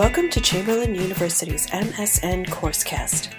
Welcome 0.00 0.30
to 0.30 0.40
Chamberlain 0.40 0.94
University's 0.94 1.66
MSN 1.66 2.46
Coursecast. 2.46 3.34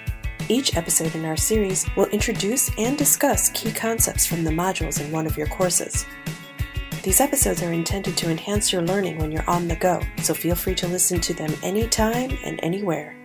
Each 0.48 0.76
episode 0.76 1.12
in 1.16 1.24
our 1.24 1.36
series 1.36 1.84
will 1.96 2.06
introduce 2.10 2.70
and 2.78 2.96
discuss 2.96 3.48
key 3.48 3.72
concepts 3.72 4.26
from 4.26 4.44
the 4.44 4.52
modules 4.52 5.04
in 5.04 5.10
one 5.10 5.26
of 5.26 5.36
your 5.36 5.48
courses. 5.48 6.06
These 7.02 7.20
episodes 7.20 7.64
are 7.64 7.72
intended 7.72 8.16
to 8.16 8.30
enhance 8.30 8.72
your 8.72 8.82
learning 8.82 9.18
when 9.18 9.32
you're 9.32 9.50
on 9.50 9.66
the 9.66 9.74
go, 9.74 10.00
so 10.18 10.34
feel 10.34 10.54
free 10.54 10.76
to 10.76 10.86
listen 10.86 11.20
to 11.22 11.34
them 11.34 11.52
anytime 11.64 12.30
and 12.44 12.60
anywhere. 12.62 13.16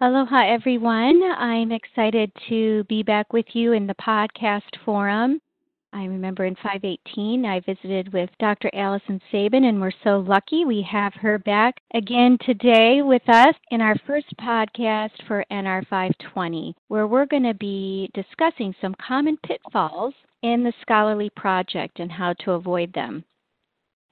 Aloha, 0.00 0.46
everyone. 0.46 1.20
I'm 1.24 1.72
excited 1.72 2.30
to 2.48 2.84
be 2.84 3.02
back 3.02 3.32
with 3.32 3.46
you 3.52 3.72
in 3.72 3.88
the 3.88 3.96
podcast 3.96 4.76
forum. 4.84 5.40
I 5.92 6.04
remember 6.04 6.44
in 6.44 6.54
518, 6.54 7.44
I 7.44 7.58
visited 7.58 8.12
with 8.12 8.30
Dr. 8.38 8.70
Allison 8.74 9.20
Sabin, 9.32 9.64
and 9.64 9.80
we're 9.80 9.90
so 10.04 10.20
lucky 10.20 10.64
we 10.64 10.86
have 10.88 11.14
her 11.14 11.40
back 11.40 11.80
again 11.94 12.38
today 12.46 13.02
with 13.02 13.28
us 13.28 13.56
in 13.72 13.80
our 13.80 13.96
first 14.06 14.32
podcast 14.40 15.20
for 15.26 15.44
NR 15.50 15.84
520, 15.88 16.76
where 16.86 17.08
we're 17.08 17.26
going 17.26 17.42
to 17.42 17.54
be 17.54 18.08
discussing 18.14 18.72
some 18.80 18.94
common 19.04 19.36
pitfalls 19.38 20.14
in 20.42 20.62
the 20.62 20.72
scholarly 20.80 21.30
project 21.30 21.98
and 21.98 22.12
how 22.12 22.34
to 22.34 22.52
avoid 22.52 22.92
them. 22.92 23.24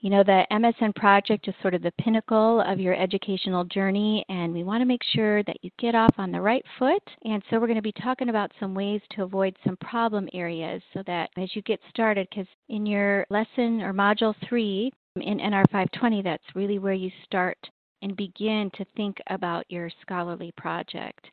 You 0.01 0.11
know, 0.11 0.23
the 0.23 0.47
MSN 0.53 0.95
project 0.95 1.49
is 1.49 1.55
sort 1.63 1.75
of 1.75 1.83
the 1.83 1.93
pinnacle 1.93 2.61
of 2.61 2.79
your 2.79 2.95
educational 2.95 3.65
journey, 3.65 4.25
and 4.29 4.53
we 4.53 4.63
want 4.63 4.83
to 4.83 4.87
make 4.87 5.03
sure 5.15 5.43
that 5.45 5.57
you 5.63 5.71
get 5.79 5.95
off 5.95 6.15
on 6.19 6.31
the 6.31 6.41
right 6.41 6.65
foot. 6.79 7.03
And 7.25 7.43
so, 7.49 7.59
we're 7.59 7.67
going 7.67 7.77
to 7.77 7.83
be 7.83 7.93
talking 7.93 8.29
about 8.29 8.53
some 8.61 8.75
ways 8.75 9.01
to 9.13 9.23
avoid 9.23 9.57
some 9.65 9.77
problem 9.79 10.29
areas 10.35 10.83
so 10.93 11.03
that 11.07 11.31
as 11.39 11.57
you 11.57 11.63
get 11.63 11.81
started, 11.89 12.29
because 12.31 12.47
in 12.69 12.85
your 12.85 13.27
lesson 13.31 13.81
or 13.81 13.95
module 13.95 14.35
three 14.49 14.93
in 15.17 15.39
NR 15.39 15.65
520, 15.73 16.23
that's 16.23 16.45
really 16.55 16.79
where 16.79 16.93
you 16.93 17.11
start 17.25 17.59
and 18.03 18.17
begin 18.17 18.71
to 18.75 18.85
think 18.97 19.17
about 19.31 19.65
your 19.71 19.91
scholarly 20.03 20.53
project. 20.59 21.27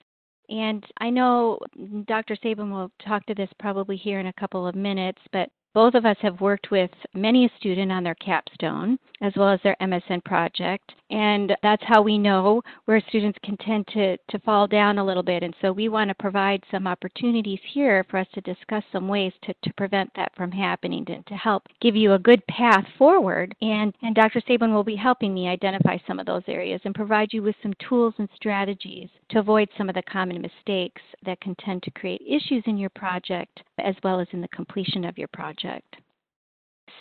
And 0.50 0.86
I 1.00 1.10
know 1.10 1.60
Dr. 2.08 2.38
Sabin 2.42 2.72
will 2.72 2.92
talk 3.06 3.26
to 3.26 3.36
this 3.36 3.50
probably 3.60 3.98
here 3.98 4.20
in 4.20 4.28
a 4.28 4.34
couple 4.34 4.66
of 4.68 4.76
minutes, 4.76 5.22
but 5.32 5.50
both 5.74 5.96
of 5.96 6.06
us 6.06 6.18
have 6.22 6.42
worked 6.42 6.72
with 6.72 6.92
many 7.14 7.46
a 7.46 7.50
student 7.58 7.92
on 7.92 8.04
their 8.04 8.16
capstone 8.16 8.98
as 9.24 9.34
well 9.38 9.50
as 9.50 9.60
their 9.64 9.78
MSN 9.82 10.24
project, 10.26 10.92
and 11.10 11.56
that's 11.64 11.84
how 11.86 12.02
we 12.02 12.18
know 12.18 12.62
where 12.86 13.02
students 13.08 13.40
can 13.42 13.56
tend 13.58 13.88
to, 13.88 14.18
to 14.18 14.40
fall 14.40 14.68
down 14.68 14.98
a 14.98 15.06
little 15.06 15.24
bit. 15.24 15.44
And 15.44 15.56
so 15.62 15.72
we 15.72 15.88
want 15.88 16.10
to 16.10 16.16
provide 16.16 16.62
some 16.70 16.88
opportunities 16.88 17.60
here 17.74 18.06
for 18.10 18.18
us 18.18 18.28
to 18.34 18.42
discuss 18.42 18.84
some 18.92 19.08
ways 19.08 19.32
to, 19.44 19.54
to 19.64 19.74
prevent 19.76 20.12
that 20.16 20.36
from 20.36 20.52
happening, 20.52 21.06
to, 21.06 21.22
to 21.22 21.36
help 21.36 21.64
give 21.82 21.96
you 21.96 22.14
a 22.14 22.20
good 22.20 22.46
path 22.48 22.86
forward. 22.98 23.56
And, 23.62 23.94
and 24.02 24.14
Dr. 24.14 24.42
Sabin 24.46 24.74
will 24.74 24.84
be 24.84 24.96
helping 24.98 25.34
me 25.34 25.48
identify 25.48 25.98
some 26.06 26.20
of 26.20 26.26
those 26.26 26.44
areas 26.48 26.82
and 26.84 26.94
provide 26.94 27.32
you 27.32 27.44
with 27.44 27.56
some 27.64 27.74
tools 27.88 28.14
and 28.18 28.28
strategies 28.36 29.08
to 29.30 29.40
avoid 29.40 29.70
some 29.78 29.88
of 29.88 29.96
the 29.96 30.04
common 30.04 30.42
mistakes 30.42 31.02
that 31.26 31.40
can 31.40 31.56
tend 31.64 31.82
to 31.84 31.92
create 31.92 32.22
issues 32.28 32.64
in 32.66 32.78
your 32.78 32.90
project 32.90 33.62
as 33.80 33.96
well 34.04 34.20
as 34.20 34.28
in 34.32 34.42
the 34.42 34.48
completion 34.50 35.06
of 35.06 35.18
your 35.18 35.30
project. 35.30 35.96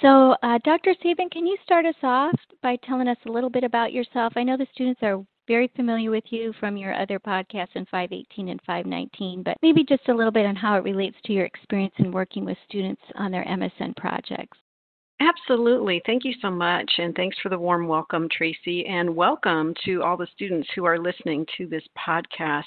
So, 0.00 0.34
uh, 0.42 0.58
Dr. 0.64 0.94
Sabin, 1.02 1.28
can 1.30 1.46
you 1.46 1.56
start 1.64 1.86
us 1.86 1.94
off 2.02 2.34
by 2.62 2.76
telling 2.84 3.08
us 3.08 3.18
a 3.26 3.30
little 3.30 3.50
bit 3.50 3.64
about 3.64 3.92
yourself? 3.92 4.32
I 4.36 4.42
know 4.42 4.56
the 4.56 4.66
students 4.72 5.02
are 5.02 5.24
very 5.46 5.68
familiar 5.76 6.10
with 6.10 6.24
you 6.30 6.52
from 6.58 6.76
your 6.76 6.94
other 6.94 7.18
podcasts 7.18 7.74
in 7.74 7.84
518 7.86 8.48
and 8.48 8.60
519, 8.62 9.42
but 9.42 9.56
maybe 9.62 9.84
just 9.84 10.08
a 10.08 10.14
little 10.14 10.32
bit 10.32 10.46
on 10.46 10.56
how 10.56 10.76
it 10.76 10.84
relates 10.84 11.16
to 11.24 11.32
your 11.32 11.44
experience 11.44 11.94
in 11.98 12.12
working 12.12 12.44
with 12.44 12.56
students 12.68 13.02
on 13.16 13.30
their 13.30 13.44
MSN 13.44 13.96
projects. 13.96 14.58
Absolutely. 15.20 16.02
Thank 16.04 16.24
you 16.24 16.34
so 16.40 16.50
much. 16.50 16.90
And 16.98 17.14
thanks 17.14 17.36
for 17.40 17.48
the 17.48 17.58
warm 17.58 17.86
welcome, 17.86 18.28
Tracy. 18.30 18.86
And 18.86 19.14
welcome 19.14 19.72
to 19.84 20.02
all 20.02 20.16
the 20.16 20.26
students 20.34 20.68
who 20.74 20.84
are 20.84 20.98
listening 20.98 21.46
to 21.58 21.66
this 21.66 21.84
podcast. 21.96 22.62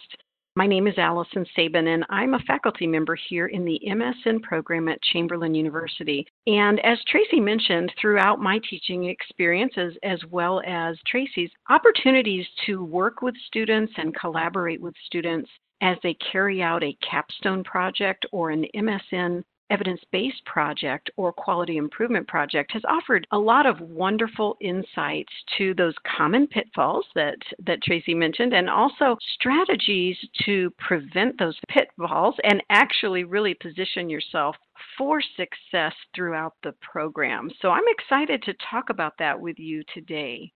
My 0.57 0.67
name 0.67 0.87
is 0.87 0.97
Allison 0.97 1.45
Sabin, 1.53 1.87
and 1.87 2.05
I'm 2.09 2.33
a 2.33 2.39
faculty 2.47 2.87
member 2.87 3.17
here 3.27 3.47
in 3.47 3.65
the 3.65 3.77
MSN 3.89 4.41
program 4.41 4.87
at 4.87 5.01
Chamberlain 5.01 5.53
University. 5.53 6.25
And 6.47 6.79
as 6.85 6.97
Tracy 7.09 7.41
mentioned, 7.41 7.91
throughout 7.99 8.39
my 8.39 8.61
teaching 8.69 9.03
experiences, 9.03 9.97
as 10.03 10.23
well 10.31 10.61
as 10.65 10.97
Tracy's, 11.05 11.51
opportunities 11.69 12.45
to 12.67 12.85
work 12.85 13.21
with 13.21 13.35
students 13.47 13.91
and 13.97 14.15
collaborate 14.15 14.79
with 14.79 14.95
students 15.05 15.49
as 15.81 15.97
they 16.03 16.15
carry 16.31 16.61
out 16.61 16.83
a 16.83 16.97
capstone 17.01 17.61
project 17.65 18.25
or 18.31 18.51
an 18.51 18.65
MSN 18.73 19.43
evidence 19.69 20.01
based 20.11 20.43
project 20.45 21.09
or 21.17 21.31
quality 21.31 21.77
improvement 21.77 22.27
project 22.27 22.71
has 22.71 22.83
offered 22.87 23.27
a 23.31 23.37
lot 23.37 23.65
of 23.65 23.79
wonderful 23.81 24.57
insights 24.61 25.31
to 25.57 25.73
those 25.73 25.95
common 26.17 26.47
pitfalls 26.47 27.05
that, 27.15 27.37
that 27.65 27.81
Tracy 27.83 28.13
mentioned 28.13 28.53
and 28.53 28.69
also 28.69 29.17
strategies 29.35 30.17
to 30.45 30.71
prevent 30.77 31.37
those 31.39 31.57
pitfalls 31.69 32.35
and 32.43 32.61
actually 32.69 33.23
really 33.23 33.53
position 33.53 34.09
yourself 34.09 34.55
for 34.97 35.21
success 35.35 35.93
throughout 36.13 36.53
the 36.63 36.73
program. 36.81 37.49
So 37.61 37.69
I'm 37.69 37.83
excited 37.87 38.43
to 38.43 38.53
talk 38.69 38.89
about 38.89 39.13
that 39.19 39.39
with 39.39 39.59
you 39.59 39.83
today. 39.93 40.51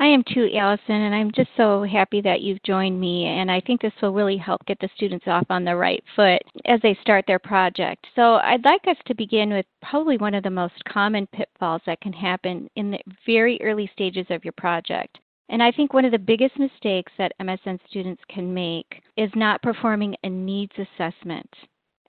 I 0.00 0.06
am 0.06 0.22
too, 0.22 0.48
Allison, 0.54 0.94
and 0.94 1.12
I'm 1.12 1.32
just 1.32 1.50
so 1.56 1.82
happy 1.82 2.20
that 2.20 2.40
you've 2.40 2.62
joined 2.62 3.00
me. 3.00 3.26
And 3.26 3.50
I 3.50 3.60
think 3.60 3.80
this 3.80 3.92
will 4.00 4.12
really 4.12 4.36
help 4.36 4.64
get 4.64 4.78
the 4.78 4.88
students 4.94 5.26
off 5.26 5.46
on 5.50 5.64
the 5.64 5.74
right 5.74 6.02
foot 6.14 6.40
as 6.66 6.80
they 6.82 6.96
start 7.00 7.24
their 7.26 7.40
project. 7.40 8.06
So 8.14 8.34
I'd 8.36 8.64
like 8.64 8.86
us 8.86 8.96
to 9.06 9.14
begin 9.14 9.52
with 9.52 9.66
probably 9.82 10.16
one 10.16 10.34
of 10.34 10.44
the 10.44 10.50
most 10.50 10.84
common 10.84 11.26
pitfalls 11.28 11.82
that 11.86 12.00
can 12.00 12.12
happen 12.12 12.70
in 12.76 12.92
the 12.92 13.00
very 13.26 13.60
early 13.60 13.90
stages 13.92 14.26
of 14.30 14.44
your 14.44 14.54
project. 14.56 15.18
And 15.48 15.62
I 15.62 15.72
think 15.72 15.92
one 15.92 16.04
of 16.04 16.12
the 16.12 16.18
biggest 16.18 16.58
mistakes 16.58 17.10
that 17.18 17.32
MSN 17.40 17.80
students 17.88 18.22
can 18.28 18.54
make 18.54 19.02
is 19.16 19.30
not 19.34 19.62
performing 19.62 20.14
a 20.22 20.28
needs 20.28 20.74
assessment 20.78 21.48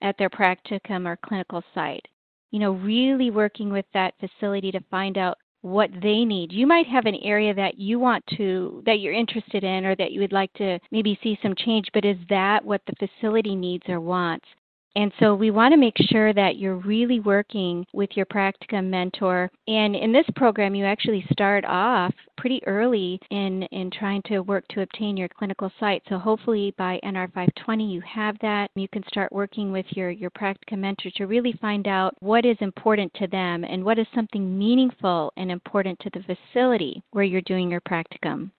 at 0.00 0.16
their 0.16 0.30
practicum 0.30 1.06
or 1.06 1.18
clinical 1.24 1.62
site. 1.74 2.06
You 2.52 2.60
know, 2.60 2.72
really 2.72 3.30
working 3.30 3.72
with 3.72 3.86
that 3.94 4.14
facility 4.20 4.70
to 4.72 4.80
find 4.90 5.18
out 5.18 5.38
what 5.62 5.90
they 6.02 6.24
need. 6.24 6.52
You 6.52 6.66
might 6.66 6.86
have 6.86 7.06
an 7.06 7.16
area 7.22 7.54
that 7.54 7.78
you 7.78 7.98
want 7.98 8.24
to, 8.36 8.82
that 8.86 9.00
you're 9.00 9.12
interested 9.12 9.62
in, 9.62 9.84
or 9.84 9.94
that 9.96 10.12
you 10.12 10.20
would 10.20 10.32
like 10.32 10.52
to 10.54 10.78
maybe 10.90 11.18
see 11.22 11.38
some 11.42 11.54
change, 11.54 11.86
but 11.92 12.04
is 12.04 12.16
that 12.28 12.64
what 12.64 12.80
the 12.86 13.08
facility 13.08 13.54
needs 13.54 13.84
or 13.88 14.00
wants? 14.00 14.46
And 14.96 15.12
so 15.20 15.34
we 15.34 15.50
want 15.50 15.72
to 15.72 15.78
make 15.78 15.96
sure 16.10 16.32
that 16.32 16.56
you're 16.56 16.76
really 16.76 17.20
working 17.20 17.86
with 17.92 18.10
your 18.14 18.26
practicum 18.26 18.86
mentor. 18.86 19.50
And 19.68 19.94
in 19.94 20.12
this 20.12 20.26
program, 20.34 20.74
you 20.74 20.84
actually 20.84 21.24
start 21.30 21.64
off 21.64 22.12
pretty 22.36 22.60
early 22.66 23.20
in, 23.30 23.62
in 23.64 23.90
trying 23.90 24.22
to 24.26 24.40
work 24.40 24.64
to 24.70 24.82
obtain 24.82 25.16
your 25.16 25.28
clinical 25.28 25.70
site. 25.78 26.02
So 26.08 26.18
hopefully 26.18 26.74
by 26.76 26.98
NR 27.04 27.26
520 27.32 27.90
you 27.92 28.00
have 28.00 28.36
that. 28.40 28.70
You 28.74 28.88
can 28.88 29.04
start 29.06 29.32
working 29.32 29.70
with 29.70 29.86
your, 29.90 30.10
your 30.10 30.30
practicum 30.30 30.78
mentor 30.78 31.10
to 31.16 31.26
really 31.26 31.52
find 31.60 31.86
out 31.86 32.14
what 32.20 32.44
is 32.44 32.56
important 32.60 33.12
to 33.14 33.26
them 33.26 33.64
and 33.64 33.84
what 33.84 33.98
is 33.98 34.06
something 34.14 34.58
meaningful 34.58 35.32
and 35.36 35.50
important 35.50 35.98
to 36.00 36.10
the 36.10 36.24
facility 36.24 37.02
where 37.10 37.24
you're 37.24 37.42
doing 37.42 37.70
your 37.70 37.82
practicum 37.82 38.50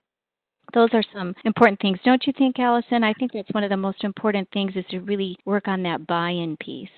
those 0.73 0.89
are 0.93 1.03
some 1.13 1.33
important 1.45 1.79
things, 1.79 1.99
don't 2.03 2.25
you 2.25 2.33
think, 2.37 2.59
Allison? 2.59 3.03
I 3.03 3.13
think 3.13 3.31
that's 3.33 3.51
one 3.51 3.63
of 3.63 3.69
the 3.69 3.77
most 3.77 4.03
important 4.03 4.47
things 4.53 4.73
is 4.75 4.85
to 4.91 4.99
really 4.99 5.37
work 5.45 5.67
on 5.67 5.83
that 5.83 6.07
buy-in 6.07 6.57
piece. 6.57 6.89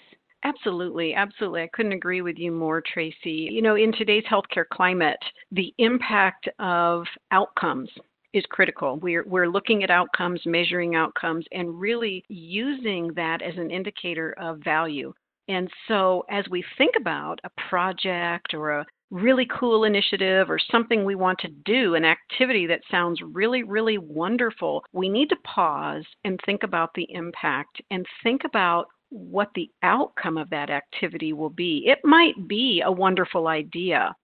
Absolutely, 0.45 1.13
absolutely. 1.13 1.61
I 1.61 1.69
couldn't 1.73 1.93
agree 1.93 2.21
with 2.21 2.37
you 2.37 2.51
more, 2.51 2.81
Tracy. 2.81 3.49
You 3.51 3.61
know, 3.61 3.75
in 3.75 3.93
today's 3.93 4.25
healthcare 4.29 4.67
climate, 4.71 5.19
the 5.51 5.73
impact 5.77 6.49
of 6.59 7.05
outcomes 7.31 7.89
is 8.33 8.43
critical. 8.49 8.97
We're, 8.97 9.23
we're 9.25 9.47
looking 9.47 9.83
at 9.83 9.89
outcomes, 9.91 10.41
measuring 10.45 10.95
outcomes, 10.95 11.45
and 11.51 11.79
really 11.79 12.25
using 12.27 13.13
that 13.15 13.41
as 13.41 13.53
an 13.57 13.71
indicator 13.71 14.33
of 14.39 14.59
value. 14.59 15.13
And 15.47 15.69
so, 15.87 16.23
as 16.29 16.45
we 16.49 16.63
think 16.77 16.95
about 16.97 17.39
a 17.43 17.61
project 17.69 18.53
or 18.53 18.71
a 18.71 18.85
really 19.13 19.47
cool 19.59 19.83
initiative 19.83 20.49
or 20.49 20.57
something 20.71 21.05
we 21.05 21.13
want 21.13 21.37
to 21.39 21.47
do, 21.65 21.93
an 21.93 22.03
activity 22.03 22.65
that 22.65 22.81
sounds 22.89 23.21
really, 23.21 23.61
really 23.61 23.99
wonderful, 23.99 24.83
we 24.91 25.07
need 25.07 25.29
to 25.29 25.35
pause 25.45 26.03
and 26.25 26.39
think 26.45 26.63
about 26.63 26.89
the 26.95 27.07
impact 27.11 27.79
and 27.91 28.05
think 28.23 28.41
about 28.43 28.87
what 29.09 29.49
the 29.53 29.69
outcome 29.83 30.35
of 30.37 30.49
that 30.49 30.71
activity 30.71 31.31
will 31.31 31.51
be. 31.51 31.83
It 31.85 31.99
might 32.03 32.47
be 32.47 32.81
a 32.83 32.91
wonderful 32.91 33.47
idea. 33.47 34.15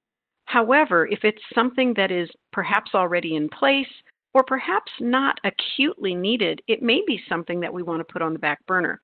However, 0.45 1.05
if 1.05 1.19
it's 1.23 1.43
something 1.53 1.93
that 1.93 2.09
is 2.09 2.27
perhaps 2.51 2.95
already 2.95 3.35
in 3.35 3.47
place 3.49 3.85
or 4.33 4.43
perhaps 4.43 4.91
not 4.99 5.39
acutely 5.43 6.15
needed, 6.15 6.63
it 6.67 6.81
may 6.81 7.03
be 7.05 7.21
something 7.29 7.59
that 7.59 7.71
we 7.71 7.83
want 7.83 7.99
to 7.99 8.11
put 8.11 8.23
on 8.23 8.33
the 8.33 8.39
back 8.39 8.65
burner. 8.65 8.99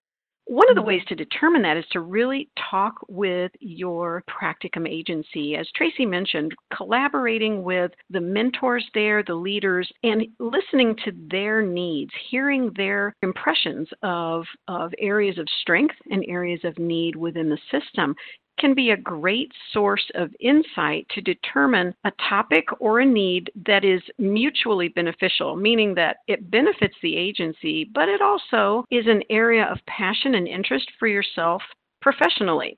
One 0.46 0.70
of 0.70 0.76
the 0.76 0.82
mm-hmm. 0.82 0.90
ways 0.90 1.02
to 1.08 1.16
determine 1.16 1.62
that 1.64 1.78
is 1.78 1.86
to 1.92 2.00
really 2.02 2.50
talk 2.70 2.96
with 3.08 3.52
your 3.60 4.24
practicum 4.30 4.88
agency. 4.88 5.56
As 5.56 5.68
Tracy 5.76 6.06
mentioned, 6.06 6.54
collaborating 6.76 7.64
with 7.64 7.92
the 8.12 8.22
mentors 8.22 8.86
there, 8.94 9.24
the 9.24 9.34
leaders, 9.34 9.92
and 10.04 10.24
listening 10.40 10.96
to 11.04 11.12
their 11.32 11.62
needs, 11.62 12.12
hearing 12.30 12.72
their 12.76 13.16
impressions 13.24 13.88
of, 14.04 14.46
of 14.68 14.94
areas 15.00 15.38
of 15.38 15.48
strength 15.62 15.96
and 16.12 16.24
areas 16.28 16.62
of 16.64 16.78
need 16.78 17.16
within 17.16 17.50
the 17.50 17.58
system 17.72 18.16
can 18.60 18.74
be 18.74 18.92
a 18.92 18.98
great 18.98 19.52
source 19.72 20.10
of 20.16 20.34
insight 20.40 21.08
to 21.10 21.22
determine 21.22 21.94
a 22.06 22.12
topic 22.30 22.66
or 22.80 23.00
a 23.00 23.06
need 23.06 23.52
that 23.66 23.84
is 23.84 24.02
mutually 24.18 24.90
beneficial, 24.90 25.56
meaning 25.56 25.94
that 25.96 26.18
it 26.28 26.50
benefits 26.52 26.96
the 27.02 27.16
agency, 27.16 27.90
but 27.94 28.10
it 28.10 28.22
also 28.22 28.86
is 28.92 29.06
an 29.08 29.24
area 29.30 29.66
of 29.66 29.78
passion 29.88 30.36
and 30.36 30.48
interest 30.48 30.90
for 31.00 31.08
yourself 31.08 31.62
professionally. 32.02 32.78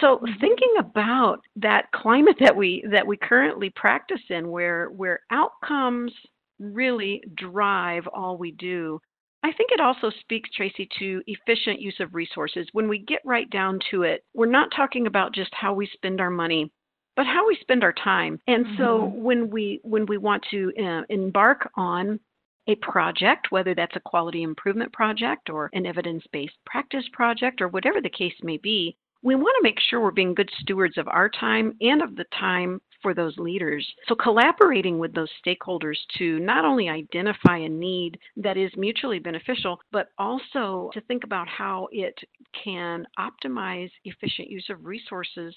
So 0.00 0.16
mm-hmm. 0.16 0.40
thinking 0.40 0.74
about 0.78 1.40
that 1.56 1.90
climate 1.92 2.36
that 2.40 2.54
we 2.54 2.84
that 2.90 3.06
we 3.06 3.16
currently 3.16 3.70
practice 3.70 4.20
in 4.30 4.50
where 4.50 4.90
where 4.90 5.20
outcomes 5.30 6.12
really 6.58 7.22
drive 7.36 8.06
all 8.08 8.36
we 8.36 8.52
do 8.52 9.00
I 9.42 9.52
think 9.52 9.70
it 9.72 9.80
also 9.80 10.10
speaks, 10.20 10.50
Tracy, 10.50 10.88
to 10.98 11.22
efficient 11.26 11.80
use 11.80 11.96
of 12.00 12.14
resources. 12.14 12.66
When 12.72 12.88
we 12.88 12.98
get 12.98 13.20
right 13.24 13.48
down 13.50 13.78
to 13.90 14.02
it, 14.02 14.24
we're 14.34 14.46
not 14.46 14.70
talking 14.74 15.06
about 15.06 15.34
just 15.34 15.50
how 15.54 15.72
we 15.72 15.86
spend 15.92 16.20
our 16.20 16.30
money, 16.30 16.72
but 17.14 17.26
how 17.26 17.46
we 17.46 17.56
spend 17.60 17.84
our 17.84 17.92
time. 17.92 18.40
And 18.48 18.66
mm-hmm. 18.66 18.76
so 18.82 19.04
when 19.14 19.48
we 19.48 19.80
when 19.84 20.06
we 20.06 20.18
want 20.18 20.44
to 20.50 20.72
uh, 20.82 21.02
embark 21.08 21.70
on 21.76 22.18
a 22.66 22.74
project, 22.76 23.50
whether 23.50 23.74
that's 23.74 23.96
a 23.96 24.00
quality 24.00 24.42
improvement 24.42 24.92
project 24.92 25.48
or 25.50 25.70
an 25.72 25.86
evidence-based 25.86 26.56
practice 26.66 27.04
project 27.12 27.60
or 27.62 27.68
whatever 27.68 28.00
the 28.00 28.10
case 28.10 28.34
may 28.42 28.58
be, 28.58 28.96
we 29.22 29.34
want 29.34 29.54
to 29.58 29.62
make 29.62 29.80
sure 29.80 30.00
we're 30.00 30.10
being 30.10 30.34
good 30.34 30.50
stewards 30.60 30.98
of 30.98 31.08
our 31.08 31.28
time 31.28 31.74
and 31.80 32.02
of 32.02 32.14
the 32.14 32.26
time 32.38 32.80
for 33.02 33.14
those 33.14 33.36
leaders. 33.38 33.86
So, 34.06 34.14
collaborating 34.14 34.98
with 34.98 35.14
those 35.14 35.30
stakeholders 35.44 35.96
to 36.18 36.38
not 36.40 36.64
only 36.64 36.88
identify 36.88 37.58
a 37.58 37.68
need 37.68 38.18
that 38.36 38.56
is 38.56 38.70
mutually 38.76 39.18
beneficial, 39.18 39.78
but 39.92 40.08
also 40.18 40.90
to 40.92 41.00
think 41.02 41.24
about 41.24 41.48
how 41.48 41.88
it 41.92 42.18
can 42.64 43.06
optimize 43.18 43.90
efficient 44.04 44.50
use 44.50 44.66
of 44.70 44.84
resources 44.84 45.54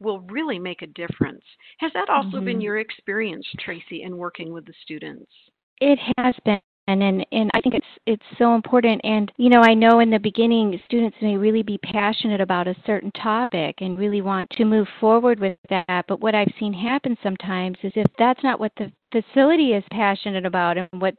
will 0.00 0.20
really 0.20 0.58
make 0.58 0.82
a 0.82 0.86
difference. 0.88 1.42
Has 1.78 1.92
that 1.94 2.10
also 2.10 2.36
mm-hmm. 2.36 2.44
been 2.44 2.60
your 2.60 2.78
experience, 2.78 3.46
Tracy, 3.60 4.02
in 4.02 4.16
working 4.16 4.52
with 4.52 4.66
the 4.66 4.74
students? 4.82 5.30
It 5.80 5.98
has 6.18 6.34
been 6.44 6.60
and 6.86 7.02
and 7.02 7.26
and 7.32 7.50
I 7.54 7.60
think 7.60 7.74
it's 7.74 7.86
it's 8.06 8.38
so 8.38 8.54
important. 8.54 9.00
And 9.04 9.30
you 9.36 9.50
know 9.50 9.60
I 9.60 9.74
know 9.74 10.00
in 10.00 10.10
the 10.10 10.18
beginning 10.18 10.80
students 10.84 11.16
may 11.20 11.36
really 11.36 11.62
be 11.62 11.78
passionate 11.78 12.40
about 12.40 12.68
a 12.68 12.76
certain 12.86 13.10
topic 13.12 13.76
and 13.80 13.98
really 13.98 14.22
want 14.22 14.50
to 14.50 14.64
move 14.64 14.86
forward 15.00 15.40
with 15.40 15.58
that. 15.70 16.04
But 16.08 16.20
what 16.20 16.34
I've 16.34 16.52
seen 16.58 16.72
happen 16.72 17.16
sometimes 17.22 17.76
is 17.82 17.92
if 17.96 18.06
that's 18.18 18.42
not 18.42 18.60
what 18.60 18.72
the 18.76 18.92
facility 19.12 19.72
is 19.72 19.84
passionate 19.90 20.46
about 20.46 20.76
and 20.78 20.88
what 20.92 21.14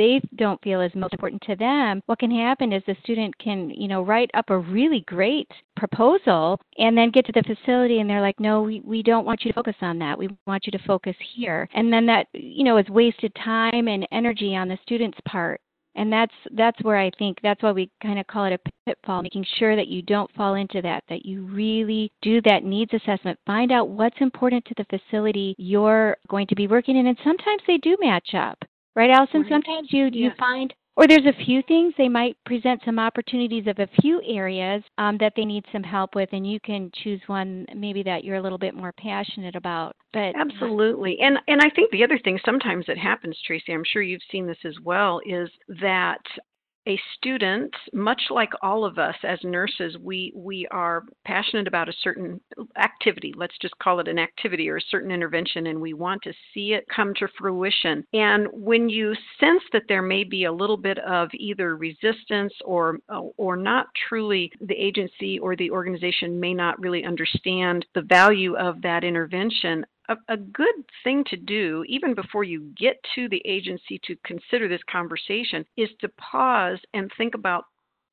they 0.00 0.20
don't 0.36 0.62
feel 0.62 0.80
is 0.80 0.92
most 0.94 1.12
important 1.12 1.42
to 1.42 1.56
them, 1.56 2.02
what 2.06 2.18
can 2.18 2.30
happen 2.30 2.72
is 2.72 2.82
the 2.86 2.96
student 3.02 3.36
can, 3.36 3.68
you 3.68 3.86
know, 3.86 4.02
write 4.02 4.30
up 4.32 4.48
a 4.48 4.58
really 4.58 5.04
great 5.06 5.50
proposal 5.76 6.58
and 6.78 6.96
then 6.96 7.10
get 7.10 7.26
to 7.26 7.32
the 7.32 7.42
facility 7.42 8.00
and 8.00 8.08
they're 8.08 8.22
like, 8.22 8.40
no, 8.40 8.62
we, 8.62 8.80
we 8.80 9.02
don't 9.02 9.26
want 9.26 9.44
you 9.44 9.52
to 9.52 9.54
focus 9.54 9.76
on 9.82 9.98
that. 9.98 10.18
We 10.18 10.30
want 10.46 10.64
you 10.64 10.72
to 10.72 10.86
focus 10.86 11.14
here. 11.34 11.68
And 11.74 11.92
then 11.92 12.06
that, 12.06 12.28
you 12.32 12.64
know, 12.64 12.78
is 12.78 12.88
wasted 12.88 13.34
time 13.44 13.88
and 13.88 14.08
energy 14.10 14.56
on 14.56 14.68
the 14.68 14.78
student's 14.82 15.18
part 15.28 15.60
and 15.96 16.12
that's 16.12 16.34
that's 16.52 16.80
where 16.82 16.96
i 16.96 17.10
think 17.18 17.36
that's 17.42 17.62
why 17.62 17.72
we 17.72 17.90
kind 18.00 18.18
of 18.18 18.26
call 18.28 18.44
it 18.44 18.52
a 18.52 18.70
pitfall 18.86 19.22
making 19.22 19.44
sure 19.58 19.74
that 19.74 19.88
you 19.88 20.02
don't 20.02 20.32
fall 20.34 20.54
into 20.54 20.80
that 20.80 21.02
that 21.08 21.26
you 21.26 21.44
really 21.46 22.12
do 22.22 22.40
that 22.42 22.62
needs 22.62 22.92
assessment 22.94 23.38
find 23.44 23.72
out 23.72 23.88
what's 23.88 24.20
important 24.20 24.64
to 24.64 24.74
the 24.76 24.98
facility 24.98 25.54
you're 25.58 26.16
going 26.28 26.46
to 26.46 26.54
be 26.54 26.68
working 26.68 26.96
in 26.96 27.08
and 27.08 27.18
sometimes 27.24 27.62
they 27.66 27.76
do 27.78 27.96
match 28.00 28.34
up 28.34 28.58
Right, 28.96 29.10
Allison? 29.10 29.42
Right. 29.42 29.50
Sometimes 29.50 29.88
you 29.92 30.08
you 30.12 30.30
find 30.38 30.74
or 30.96 31.06
there's 31.08 31.24
a 31.24 31.44
few 31.44 31.62
things 31.62 31.94
they 31.96 32.08
might 32.08 32.36
present 32.44 32.82
some 32.84 32.98
opportunities 32.98 33.66
of 33.66 33.78
a 33.78 33.88
few 34.02 34.20
areas 34.26 34.82
um, 34.98 35.16
that 35.18 35.32
they 35.34 35.46
need 35.46 35.64
some 35.72 35.82
help 35.82 36.14
with 36.14 36.28
and 36.32 36.46
you 36.46 36.60
can 36.60 36.90
choose 37.02 37.20
one 37.26 37.64
maybe 37.74 38.02
that 38.02 38.22
you're 38.22 38.36
a 38.36 38.42
little 38.42 38.58
bit 38.58 38.74
more 38.74 38.92
passionate 38.98 39.56
about 39.56 39.96
but 40.12 40.34
absolutely 40.36 41.16
and 41.20 41.38
and 41.48 41.60
i 41.62 41.70
think 41.70 41.90
the 41.90 42.04
other 42.04 42.18
thing 42.22 42.38
sometimes 42.44 42.84
that 42.86 42.98
happens 42.98 43.38
tracy 43.46 43.72
i'm 43.72 43.84
sure 43.84 44.02
you've 44.02 44.20
seen 44.30 44.46
this 44.46 44.58
as 44.64 44.74
well 44.84 45.20
is 45.24 45.48
that 45.80 46.20
a 46.86 46.98
student, 47.16 47.72
much 47.92 48.22
like 48.30 48.50
all 48.62 48.84
of 48.84 48.98
us 48.98 49.14
as 49.22 49.38
nurses, 49.44 49.96
we, 50.00 50.32
we 50.34 50.66
are 50.70 51.04
passionate 51.24 51.68
about 51.68 51.88
a 51.88 51.94
certain 52.02 52.40
activity. 52.78 53.34
Let's 53.36 53.56
just 53.60 53.78
call 53.78 54.00
it 54.00 54.08
an 54.08 54.18
activity 54.18 54.68
or 54.68 54.78
a 54.78 54.82
certain 54.90 55.10
intervention, 55.10 55.66
and 55.66 55.80
we 55.80 55.92
want 55.92 56.22
to 56.22 56.32
see 56.54 56.72
it 56.72 56.86
come 56.94 57.12
to 57.18 57.28
fruition. 57.38 58.04
And 58.12 58.48
when 58.52 58.88
you 58.88 59.14
sense 59.38 59.62
that 59.72 59.82
there 59.88 60.02
may 60.02 60.24
be 60.24 60.44
a 60.44 60.52
little 60.52 60.76
bit 60.78 60.98
of 61.00 61.28
either 61.34 61.76
resistance 61.76 62.52
or, 62.64 62.98
or 63.36 63.56
not 63.56 63.86
truly 64.08 64.50
the 64.60 64.74
agency 64.74 65.38
or 65.38 65.56
the 65.56 65.70
organization 65.70 66.40
may 66.40 66.54
not 66.54 66.80
really 66.80 67.04
understand 67.04 67.84
the 67.94 68.02
value 68.02 68.56
of 68.56 68.80
that 68.82 69.04
intervention, 69.04 69.84
a, 70.10 70.16
a 70.28 70.36
good 70.36 70.74
thing 71.04 71.24
to 71.28 71.36
do, 71.36 71.84
even 71.88 72.14
before 72.14 72.44
you 72.44 72.72
get 72.76 72.96
to 73.14 73.28
the 73.28 73.42
agency 73.46 74.00
to 74.04 74.16
consider 74.24 74.68
this 74.68 74.82
conversation, 74.90 75.64
is 75.76 75.88
to 76.00 76.08
pause 76.10 76.78
and 76.94 77.10
think 77.16 77.34
about 77.34 77.64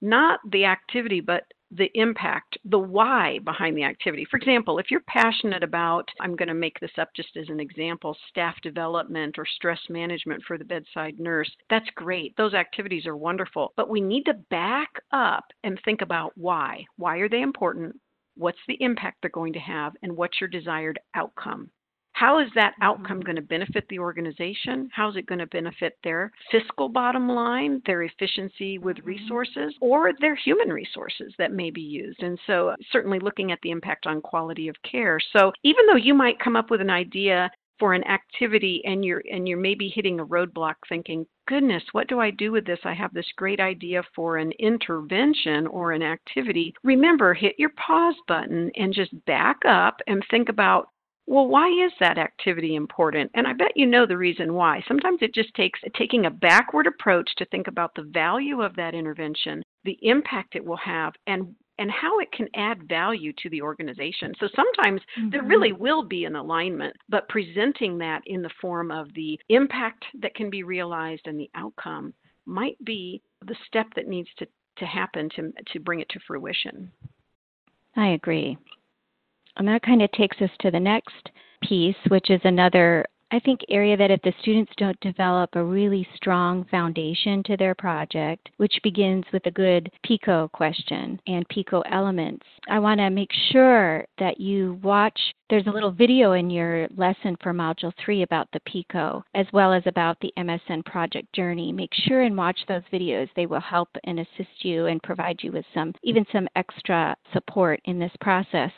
not 0.02 0.40
the 0.52 0.66
activity, 0.66 1.20
but 1.22 1.44
the 1.72 1.90
impact, 1.96 2.58
the 2.66 2.80
why 2.80 3.40
behind 3.44 3.76
the 3.76 3.84
activity. 3.84 4.26
For 4.30 4.38
example, 4.38 4.80
if 4.80 4.90
you're 4.90 5.02
passionate 5.02 5.64
about, 5.64 6.08
I'm 6.22 6.36
going 6.36 6.48
to 6.48 6.54
make 6.54 6.80
this 6.80 6.92
up 6.98 7.10
just 7.16 7.36
as 7.36 7.50
an 7.50 7.60
example, 7.60 8.16
staff 8.30 8.56
development 8.62 9.38
or 9.38 9.46
stress 9.46 9.80
management 9.90 10.44
for 10.48 10.58
the 10.58 10.64
bedside 10.64 11.20
nurse, 11.20 11.52
that's 11.70 11.90
great. 11.96 12.36
Those 12.38 12.54
activities 12.54 13.06
are 13.06 13.18
wonderful. 13.18 13.74
But 13.76 13.90
we 13.90 14.00
need 14.00 14.24
to 14.26 14.36
back 14.50 14.90
up 15.12 15.44
and 15.64 15.80
think 15.84 16.02
about 16.02 16.32
why. 16.36 16.86
Why 16.96 17.18
are 17.18 17.30
they 17.30 17.42
important? 17.42 18.00
What's 18.36 18.60
the 18.68 18.82
impact 18.82 19.18
they're 19.22 19.32
going 19.32 19.54
to 19.54 19.60
have? 19.60 19.94
And 20.04 20.16
what's 20.16 20.40
your 20.40 20.48
desired 20.48 21.00
outcome? 21.16 21.70
How 22.18 22.40
is 22.40 22.48
that 22.56 22.74
outcome 22.82 23.18
mm-hmm. 23.18 23.26
going 23.26 23.36
to 23.36 23.42
benefit 23.44 23.86
the 23.90 24.00
organization? 24.00 24.90
How 24.92 25.10
is 25.10 25.16
it 25.18 25.28
going 25.28 25.40
to 25.40 25.46
benefit 25.48 25.98
their 26.04 26.32
fiscal 26.52 26.90
bottom 26.90 27.30
line, 27.30 27.80
their 27.86 28.04
efficiency 28.04 28.80
with 28.80 28.98
mm-hmm. 28.98 29.08
resources, 29.08 29.76
or 29.82 30.12
their 30.20 30.36
human 30.36 30.70
resources 30.70 31.32
that 31.38 31.52
may 31.52 31.70
be 31.70 31.82
used? 31.82 32.24
And 32.24 32.40
so, 32.48 32.74
certainly 32.92 33.20
looking 33.20 33.52
at 33.52 33.60
the 33.62 33.70
impact 33.70 34.08
on 34.08 34.22
quality 34.22 34.68
of 34.68 34.76
care. 34.90 35.20
So, 35.32 35.52
even 35.64 35.86
though 35.86 35.96
you 35.96 36.16
might 36.16 36.40
come 36.40 36.56
up 36.56 36.72
with 36.72 36.82
an 36.82 36.90
idea 36.90 37.52
for 37.80 37.94
an 37.94 38.04
activity 38.06 38.82
and 38.86 39.06
you're 39.06 39.22
and 39.32 39.48
you're 39.48 39.60
maybe 39.60 39.88
hitting 39.88 40.20
a 40.20 40.26
roadblock 40.26 40.74
thinking 40.90 41.28
goodness 41.48 41.84
what 41.92 42.08
do 42.08 42.20
i 42.20 42.32
do 42.32 42.52
with 42.52 42.66
this 42.66 42.80
i 42.86 42.94
have 42.94 43.14
this 43.14 43.28
great 43.36 43.60
idea 43.60 44.02
for 44.16 44.38
an 44.38 44.52
intervention 44.58 45.68
or 45.68 45.92
an 45.92 46.02
activity 46.02 46.74
remember 46.84 47.36
hit 47.36 47.54
your 47.60 47.70
pause 47.78 48.16
button 48.28 48.72
and 48.76 48.96
just 48.96 49.14
back 49.26 49.58
up 49.68 49.98
and 50.08 50.24
think 50.32 50.50
about 50.50 50.90
well, 51.28 51.48
why 51.48 51.68
is 51.68 51.92
that 52.00 52.18
activity 52.18 52.76
important? 52.76 53.30
And 53.34 53.46
I 53.46 53.54
bet 53.54 53.76
you 53.76 53.86
know 53.86 54.06
the 54.06 54.18
reason 54.18 54.54
why. 54.54 54.82
Sometimes 54.88 55.20
it 55.22 55.34
just 55.34 55.54
takes 55.56 55.80
taking 55.98 56.26
a 56.26 56.32
backward 56.32 56.88
approach 56.88 57.30
to 57.38 57.46
think 57.46 57.68
about 57.68 57.94
the 57.96 58.04
value 58.04 58.62
of 58.62 58.76
that 58.78 58.96
intervention, 58.96 59.62
the 59.84 60.00
impact 60.02 60.56
it 60.56 60.66
will 60.66 60.78
have, 60.78 61.14
and 61.28 61.54
and 61.80 61.92
how 61.92 62.18
it 62.20 62.32
can 62.32 62.48
add 62.56 62.90
value 62.90 63.32
to 63.38 63.50
the 63.50 63.62
organization. 63.62 64.34
So 64.40 64.48
sometimes 64.56 65.02
mm-hmm. 65.20 65.30
there 65.30 65.44
really 65.44 65.74
will 65.74 66.02
be 66.02 66.26
an 66.26 66.36
alignment, 66.36 66.96
but 67.08 67.30
presenting 67.30 68.00
that 68.00 68.22
in 68.26 68.42
the 68.42 68.50
form 68.60 68.90
of 68.90 69.14
the 69.14 69.40
impact 69.50 70.06
that 70.22 70.34
can 70.34 70.50
be 70.50 70.64
realized 70.64 71.28
and 71.28 71.40
the 71.40 71.52
outcome 71.54 72.16
might 72.46 72.84
be 72.84 73.22
the 73.46 73.56
step 73.68 73.86
that 73.96 74.08
needs 74.08 74.30
to, 74.40 74.48
to 74.78 74.86
happen 74.86 75.30
to, 75.36 75.54
to 75.72 75.80
bring 75.80 76.00
it 76.00 76.10
to 76.10 76.20
fruition. 76.26 76.92
I 77.96 78.10
agree. 78.10 78.58
And 79.58 79.68
that 79.68 79.82
kind 79.82 80.04
of 80.04 80.12
takes 80.12 80.40
us 80.42 80.52
to 80.60 80.72
the 80.72 80.80
next 80.80 81.32
piece, 81.64 81.96
which 82.10 82.30
is 82.30 82.42
another, 82.44 83.04
I 83.32 83.40
think, 83.40 83.62
area 83.70 83.98
that 83.98 84.12
if 84.12 84.22
the 84.22 84.34
students 84.42 84.72
don't 84.78 85.00
develop 85.00 85.50
a 85.54 85.64
really 85.64 86.08
strong 86.16 86.64
foundation 86.66 87.42
to 87.44 87.58
their 87.58 87.74
project, 87.74 88.50
which 88.58 88.80
begins 88.84 89.26
with 89.34 89.44
a 89.48 89.52
good 89.52 89.92
PICO 90.04 90.50
question 90.50 91.20
and 91.26 91.50
PICO 91.50 91.82
elements, 91.92 92.46
I 92.70 92.78
want 92.78 93.00
to 93.00 93.10
make 93.10 93.32
sure 93.52 94.06
that 94.20 94.40
you 94.40 94.80
watch. 94.84 95.20
There's 95.50 95.66
a 95.66 95.72
little 95.72 95.92
video 95.92 96.34
in 96.34 96.52
your 96.52 96.88
lesson 96.96 97.36
for 97.42 97.52
Module 97.52 97.94
3 98.06 98.22
about 98.22 98.50
the 98.54 98.60
PICO, 98.60 99.24
as 99.34 99.48
well 99.54 99.74
as 99.74 99.84
about 99.88 100.20
the 100.20 100.34
MSN 100.38 100.86
project 100.86 101.34
journey. 101.34 101.72
Make 101.72 101.94
sure 101.94 102.22
and 102.22 102.38
watch 102.38 102.60
those 102.68 102.84
videos. 102.94 103.30
They 103.36 103.48
will 103.48 103.60
help 103.60 103.90
and 104.04 104.20
assist 104.20 104.64
you 104.64 104.86
and 104.86 105.02
provide 105.02 105.40
you 105.42 105.52
with 105.52 105.66
some, 105.74 105.94
even 106.04 106.28
some 106.32 106.48
extra 106.56 107.16
support 107.34 107.82
in 107.86 107.98
this 107.98 108.12
process 108.22 108.72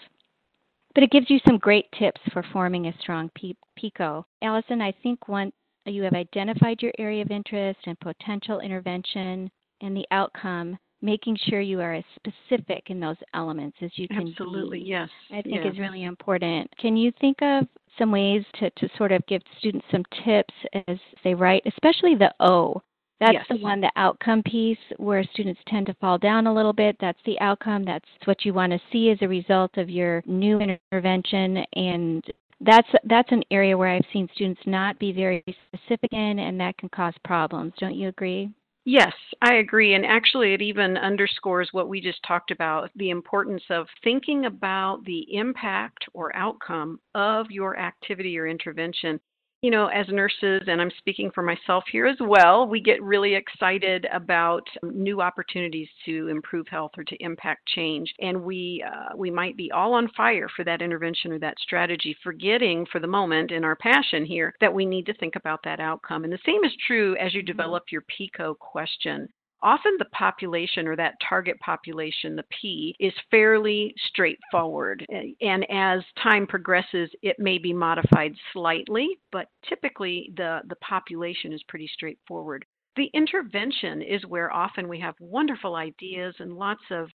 but 1.00 1.06
it 1.06 1.12
gives 1.12 1.30
you 1.30 1.40
some 1.48 1.58
great 1.58 1.90
tips 1.98 2.20
for 2.34 2.44
forming 2.52 2.88
a 2.88 2.98
strong 3.00 3.32
PICO. 3.78 4.26
Allison, 4.42 4.82
I 4.82 4.94
think 5.02 5.30
once 5.30 5.54
you 5.86 6.04
have 6.04 6.12
identified 6.12 6.82
your 6.82 6.92
area 7.00 7.22
of 7.22 7.32
interest 7.32 7.80
and 7.86 7.98
potential 8.02 8.60
intervention 8.60 9.50
and 9.80 9.96
the 9.96 10.06
outcome, 10.12 10.78
making 11.02 11.38
sure 11.46 11.62
you 11.62 11.80
are 11.80 11.94
as 11.94 12.04
specific 12.16 12.84
in 12.88 13.00
those 13.00 13.16
elements 13.34 13.78
as 13.82 13.92
you 13.96 14.10
can 14.10 14.28
Absolutely, 14.28 14.84
be. 14.84 14.90
yes. 14.90 15.08
I 15.32 15.42
think 15.42 15.64
yes. 15.64 15.72
is 15.72 15.80
really 15.80 16.04
important. 16.04 16.70
Can 16.78 16.98
you 16.98 17.14
think 17.22 17.38
of 17.42 17.66
some 17.98 18.12
ways 18.12 18.44
to, 18.56 18.70
to 18.70 18.90
sort 18.98 19.14
of 19.14 19.26
give 19.26 19.42
students 19.58 19.86
some 19.90 20.04
tips 20.26 20.54
as 20.86 20.98
they 21.24 21.34
write, 21.34 21.64
especially 21.66 22.16
the 22.16 22.34
O? 22.42 22.82
That's 23.20 23.34
yes. 23.34 23.46
the 23.50 23.58
one, 23.58 23.82
the 23.82 23.92
outcome 23.96 24.44
piece, 24.44 24.78
where 24.98 25.24
students 25.34 25.60
tend 25.68 25.88
to 25.88 25.94
fall 25.96 26.18
down 26.18 26.48
a 26.48 26.54
little 26.54 26.74
bit. 26.74 26.96
That's 27.02 27.20
the 27.26 27.40
outcome. 27.42 27.84
That's 27.84 28.06
what 28.26 28.46
you 28.46 28.54
want 28.54 28.72
to 28.72 28.80
see 28.92 29.10
as 29.10 29.18
a 29.22 29.28
result 29.28 29.78
of 29.78 29.90
your 29.90 30.24
new 30.26 30.60
intervention. 30.60 31.58
And 31.74 32.24
that's 32.62 32.88
that's 33.04 33.32
an 33.32 33.44
area 33.52 33.78
where 33.78 33.90
I've 33.90 34.06
seen 34.14 34.30
students 34.34 34.62
not 34.66 35.00
be 35.00 35.12
very 35.12 35.44
specific 35.68 36.14
in, 36.14 36.40
and 36.40 36.60
that 36.60 36.78
can 36.78 36.90
cause 36.90 37.14
problems. 37.26 37.74
Don't 37.80 37.96
you 37.96 38.08
agree? 38.08 38.52
Yes, 38.86 39.14
I 39.42 39.56
agree. 39.56 39.94
And 39.94 40.06
actually, 40.06 40.54
it 40.54 40.62
even 40.62 40.98
underscores 40.98 41.70
what 41.74 41.90
we 41.90 42.02
just 42.02 42.24
talked 42.24 42.50
about 42.50 42.90
the 42.96 43.12
importance 43.12 43.64
of 43.70 43.88
thinking 44.04 44.46
about 44.46 45.04
the 45.06 45.28
impact 45.36 46.06
or 46.14 46.36
outcome 46.36 47.00
of 47.14 47.52
your 47.52 47.78
activity 47.78 48.40
or 48.40 48.48
intervention 48.48 49.20
you 49.62 49.72
know, 49.72 49.88
as 49.88 50.08
nurses, 50.08 50.62
and 50.68 50.82
I'm 50.82 50.92
speaking 51.00 51.32
for 51.32 51.44
myself 51.44 51.84
here 51.92 52.06
as 52.06 52.18
well, 52.22 52.66
we 52.66 52.82
get 52.82 53.04
really 53.04 53.36
excited 53.36 54.08
about 54.14 54.64
new 54.84 55.22
opportunities 55.22 55.90
to 56.06 56.30
improve 56.30 56.68
health 56.68 56.92
or 56.98 57.04
to 57.04 57.16
impact 57.18 57.68
change, 57.68 58.14
and 58.20 58.42
we 58.42 58.84
uh, 58.88 59.16
we 59.16 59.30
might 59.30 59.58
be 59.58 59.72
all 59.72 59.94
on 59.94 60.10
fire 60.16 60.48
for 60.56 60.64
that 60.64 60.82
intervention 60.82 61.34
or 61.34 61.40
that 61.40 61.60
strategy, 61.60 62.16
forgetting 62.24 62.86
for 62.92 63.00
the 63.00 63.08
moment 63.08 63.52
in 63.52 63.66
our 63.66 63.76
passion 63.76 64.26
here 64.26 64.54
that 64.62 64.74
we 64.74 64.86
need 64.86 65.06
to 65.06 65.14
think 65.16 65.36
about 65.36 65.60
that 65.64 65.82
outcome. 65.82 66.24
And 66.24 66.32
the 66.32 66.40
same 66.46 66.64
is 66.64 66.72
true 66.88 67.18
as 67.18 67.34
you 67.34 67.42
mm-hmm. 67.42 67.48
develop 67.48 67.84
your 67.92 68.04
PICO 68.18 68.54
question 68.54 69.28
often 69.62 69.96
the 69.98 70.06
population 70.06 70.88
or 70.88 70.96
that 70.96 71.16
target 71.28 71.60
population, 71.60 72.36
the 72.36 72.46
P, 72.62 72.96
is 73.00 73.14
fairly 73.32 73.94
straightforward. 74.08 75.06
Eh, 75.12 75.32
and 75.42 75.66
as 75.70 76.02
time 76.22 76.48
progresses, 76.48 77.10
it 77.22 77.38
may 77.40 77.58
be 77.58 77.74
modified 77.74 78.34
slightly, 78.54 79.20
but 79.32 79.48
typically 79.68 80.32
the, 80.38 80.60
the 80.68 80.76
population 80.78 81.54
is 81.54 81.64
pretty 81.68 81.90
straightforward. 81.94 82.66
The 82.96 83.10
intervention 83.14 84.02
is 84.02 84.26
where 84.26 84.52
often 84.52 84.88
we 84.88 85.00
have 85.00 85.16
wonderful 85.20 85.76
ideas 85.76 86.36
and 86.40 86.54
lots 86.54 86.84
of 86.92 87.10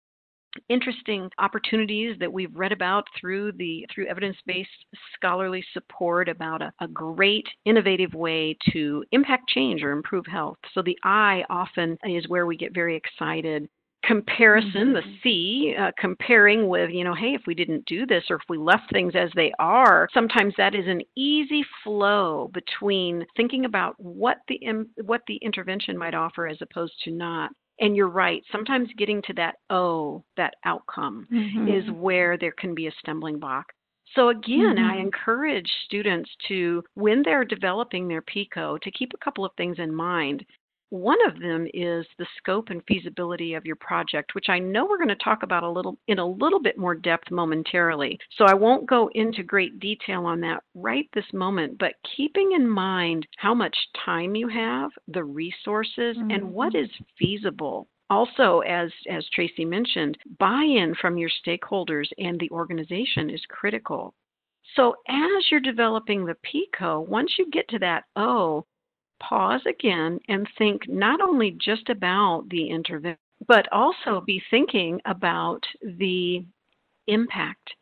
interesting 0.69 1.29
opportunities 1.39 2.17
that 2.19 2.31
we've 2.31 2.55
read 2.55 2.71
about 2.71 3.05
through 3.19 3.51
the 3.53 3.85
through 3.93 4.07
evidence-based 4.07 4.69
scholarly 5.15 5.63
support 5.73 6.29
about 6.29 6.61
a, 6.61 6.71
a, 6.79 6.87
great 6.87 7.47
innovative 7.65 8.13
way 8.13 8.55
to 8.71 9.03
impact 9.11 9.49
change 9.49 9.83
or 9.83 9.91
improve 9.91 10.25
health. 10.25 10.57
So 10.73 10.81
the 10.81 10.97
i 11.03 11.43
often 11.49 11.97
is 12.03 12.27
where 12.27 12.45
we 12.45 12.57
get 12.57 12.73
very 12.73 12.95
excited. 12.95 13.67
Comparison 14.03 14.93
mm-hmm. 14.93 14.93
the 14.93 15.17
c 15.23 15.75
uh, 15.79 15.91
comparing 15.97 16.67
with 16.67 16.89
you 16.91 17.05
know 17.05 17.15
hey 17.15 17.33
if 17.33 17.41
we 17.47 17.55
didn't 17.55 17.85
do 17.85 18.05
this 18.05 18.23
or 18.29 18.35
if 18.35 18.41
we 18.49 18.57
left 18.57 18.91
things 18.91 19.13
as 19.15 19.29
they 19.33 19.53
are 19.59 20.09
sometimes 20.13 20.53
that 20.57 20.75
is 20.75 20.85
an 20.87 21.01
easy 21.15 21.63
flow 21.85 22.51
between 22.53 23.25
thinking 23.37 23.63
about 23.63 23.95
what 23.97 24.39
the 24.49 24.59
what 25.05 25.21
the 25.27 25.37
intervention 25.37 25.97
might 25.97 26.13
offer 26.13 26.47
as 26.47 26.57
opposed 26.61 26.93
to 27.05 27.11
not 27.11 27.49
and 27.79 27.95
you're 27.95 28.09
right. 28.09 28.43
Sometimes 28.51 28.89
getting 28.97 29.21
to 29.23 29.33
that 29.33 29.55
oh, 29.69 30.23
that 30.37 30.55
outcome 30.65 31.27
mm-hmm. 31.31 31.67
is 31.67 31.83
where 31.91 32.37
there 32.37 32.53
can 32.57 32.75
be 32.75 32.87
a 32.87 32.91
stumbling 32.99 33.39
block. 33.39 33.65
So 34.15 34.29
again, 34.29 34.75
mm-hmm. 34.75 34.91
I 34.91 34.97
encourage 34.97 35.69
students 35.85 36.29
to, 36.47 36.83
when 36.93 37.23
they're 37.23 37.45
developing 37.45 38.07
their 38.07 38.21
PICO, 38.21 38.77
to 38.77 38.91
keep 38.91 39.11
a 39.13 39.23
couple 39.23 39.43
of 39.43 39.51
things 39.57 39.77
in 39.79 39.93
mind. 39.93 40.45
One 40.93 41.17
of 41.25 41.39
them 41.39 41.65
is 41.73 42.05
the 42.19 42.27
scope 42.37 42.69
and 42.69 42.83
feasibility 42.87 43.55
of 43.55 43.65
your 43.65 43.77
project, 43.77 44.35
which 44.35 44.45
I 44.47 44.59
know 44.59 44.85
we're 44.85 44.99
going 44.99 45.07
to 45.07 45.15
talk 45.15 45.41
about 45.41 45.63
a 45.63 45.69
little 45.69 45.97
in 46.07 46.19
a 46.19 46.27
little 46.27 46.61
bit 46.61 46.77
more 46.77 46.93
depth 46.93 47.31
momentarily. 47.31 48.19
So 48.37 48.45
I 48.45 48.53
won't 48.53 48.87
go 48.87 49.09
into 49.15 49.41
great 49.41 49.79
detail 49.79 50.27
on 50.27 50.39
that 50.41 50.61
right 50.75 51.09
this 51.15 51.25
moment, 51.33 51.79
but 51.79 51.95
keeping 52.15 52.51
in 52.51 52.69
mind 52.69 53.25
how 53.37 53.55
much 53.55 53.75
time 54.05 54.35
you 54.35 54.47
have, 54.49 54.91
the 55.07 55.23
resources, 55.23 56.15
mm-hmm. 56.15 56.29
and 56.29 56.53
what 56.53 56.75
is 56.75 56.89
feasible 57.17 57.87
also 58.11 58.59
as 58.59 58.91
as 59.09 59.25
tracy 59.33 59.65
mentioned 59.65 60.15
buy-in 60.37 60.93
from 61.01 61.17
your 61.17 61.31
stakeholders 61.43 62.07
and 62.19 62.37
the 62.39 62.51
organization 62.51 63.29
is 63.29 63.41
critical 63.49 64.13
so 64.75 64.93
as 65.07 65.43
you're 65.49 65.61
developing 65.61 66.25
the 66.25 66.35
pico 66.43 66.99
once 66.99 67.33
you 67.39 67.49
get 67.49 67.65
to 67.69 67.79
that 67.79 68.03
o 68.17 68.65
pause 69.19 69.61
again 69.67 70.19
and 70.27 70.47
think 70.57 70.87
not 70.87 71.21
only 71.21 71.51
just 71.51 71.89
about 71.89 72.45
the 72.49 72.69
intervention, 72.69 73.17
but 73.47 73.71
also 73.71 74.21
be 74.21 74.41
thinking 74.49 74.99
about 75.05 75.61
the 75.81 76.45
impact 77.07 77.73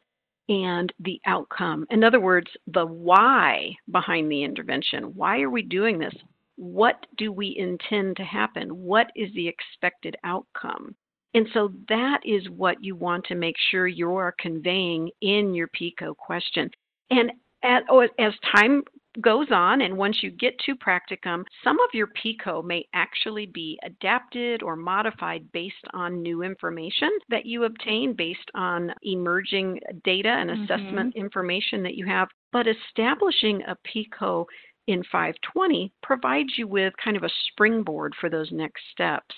and 0.49 0.91
the 0.99 1.19
outcome. 1.25 1.85
In 1.89 2.03
other 2.03 2.19
words, 2.19 2.47
the 2.67 2.85
why 2.85 3.75
behind 3.91 4.31
the 4.31 4.43
intervention. 4.43 5.15
Why 5.15 5.41
are 5.41 5.49
we 5.49 5.61
doing 5.61 5.99
this? 5.99 6.13
What 6.57 7.05
do 7.17 7.31
we 7.31 7.55
intend 7.57 8.17
to 8.17 8.23
happen? 8.23 8.69
What 8.69 9.07
is 9.15 9.33
the 9.33 9.47
expected 9.47 10.15
outcome? 10.23 10.95
And 11.33 11.47
so 11.53 11.71
that 11.87 12.19
is 12.25 12.49
what 12.49 12.83
you 12.83 12.95
want 12.95 13.25
to 13.25 13.35
make 13.35 13.55
sure 13.69 13.87
you 13.87 14.13
are 14.15 14.35
conveying 14.37 15.09
in 15.21 15.53
your 15.53 15.67
PICO 15.69 16.13
question. 16.13 16.69
And 17.09 17.31
at, 17.63 17.83
oh, 17.89 18.01
as 18.01 18.33
time 18.53 18.83
goes 19.19 19.47
on, 19.51 19.81
and 19.81 19.97
once 19.97 20.17
you 20.21 20.31
get 20.31 20.57
to 20.59 20.75
practicum, 20.75 21.43
some 21.63 21.79
of 21.79 21.89
your 21.93 22.07
PICO 22.07 22.61
may 22.61 22.87
actually 22.93 23.45
be 23.45 23.77
adapted 23.83 24.63
or 24.63 24.75
modified 24.75 25.51
based 25.51 25.75
on 25.93 26.21
new 26.21 26.43
information 26.43 27.09
that 27.29 27.45
you 27.45 27.65
obtain, 27.65 28.13
based 28.13 28.49
on 28.55 28.93
emerging 29.03 29.79
data 30.05 30.29
and 30.29 30.49
mm-hmm. 30.49 30.63
assessment 30.63 31.15
information 31.15 31.83
that 31.83 31.95
you 31.95 32.05
have. 32.05 32.29
But 32.53 32.67
establishing 32.67 33.61
a 33.67 33.75
PICO 33.83 34.45
in 34.87 35.03
520 35.11 35.91
provides 36.01 36.57
you 36.57 36.67
with 36.67 36.93
kind 37.03 37.17
of 37.17 37.23
a 37.23 37.29
springboard 37.51 38.13
for 38.19 38.29
those 38.29 38.51
next 38.51 38.81
steps. 38.91 39.35